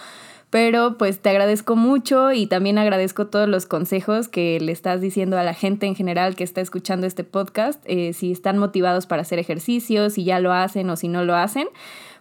Pero 0.50 0.98
pues 0.98 1.18
te 1.20 1.30
agradezco 1.30 1.74
mucho 1.74 2.32
y 2.32 2.46
también 2.46 2.76
agradezco 2.76 3.26
todos 3.28 3.48
los 3.48 3.64
consejos 3.64 4.28
que 4.28 4.60
le 4.60 4.72
estás 4.72 5.00
diciendo 5.00 5.38
a 5.38 5.42
la 5.42 5.54
gente 5.54 5.86
en 5.86 5.96
general 5.96 6.36
que 6.36 6.44
está 6.44 6.60
escuchando 6.60 7.06
este 7.06 7.24
podcast, 7.24 7.82
eh, 7.86 8.12
si 8.12 8.30
están 8.30 8.58
motivados 8.58 9.06
para 9.06 9.22
hacer 9.22 9.38
ejercicio, 9.38 10.10
si 10.10 10.24
ya 10.24 10.38
lo 10.38 10.52
hacen 10.52 10.88
o 10.90 10.96
si 10.96 11.08
no 11.08 11.24
lo 11.24 11.34
hacen 11.34 11.66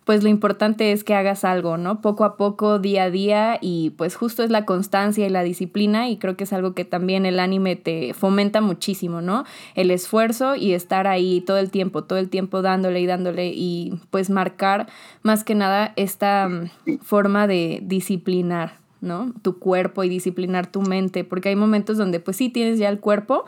pues 0.06 0.24
lo 0.24 0.30
importante 0.30 0.92
es 0.92 1.04
que 1.04 1.16
hagas 1.16 1.44
algo, 1.44 1.78
¿no? 1.78 2.00
Poco 2.00 2.26
a 2.26 2.38
poco, 2.38 2.78
día 2.78 3.06
a 3.06 3.10
día 3.10 3.58
y 3.60 3.90
pues 3.98 4.16
justo 4.16 4.44
es 4.44 4.52
la 4.52 4.64
constancia 4.64 5.26
y 5.26 5.30
la 5.30 5.42
disciplina 5.42 6.10
y 6.10 6.18
creo 6.18 6.38
que 6.38 6.44
es 6.44 6.54
algo 6.54 6.76
que 6.76 6.86
también 6.86 7.26
el 7.26 7.40
anime 7.40 7.76
te 7.76 8.14
fomenta 8.14 8.62
muchísimo, 8.62 9.22
¿no? 9.22 9.46
El 9.74 9.90
esfuerzo 9.90 10.56
y 10.56 10.74
estar 10.74 11.08
ahí 11.08 11.42
todo 11.42 11.58
el 11.58 11.72
tiempo, 11.72 12.04
todo 12.04 12.20
el 12.20 12.30
tiempo 12.30 12.62
dándole 12.62 13.02
y 13.02 13.08
dándole 13.08 13.48
y 13.48 14.00
pues 14.12 14.30
marcar 14.30 14.88
más 15.24 15.44
que 15.44 15.56
nada 15.56 15.94
esta 15.96 16.48
mm, 16.50 17.00
forma 17.02 17.48
de 17.48 17.80
disciplinar, 17.82 18.78
¿no? 19.02 19.34
Tu 19.42 19.58
cuerpo 19.58 20.04
y 20.04 20.10
disciplinar 20.10 20.68
tu 20.68 20.84
mente, 20.84 21.24
porque 21.24 21.50
hay 21.50 21.56
momentos 21.56 21.98
donde 21.98 22.20
pues 22.20 22.38
sí 22.38 22.50
tienes 22.50 22.78
ya 22.78 22.90
el 22.90 23.00
cuerpo, 23.00 23.46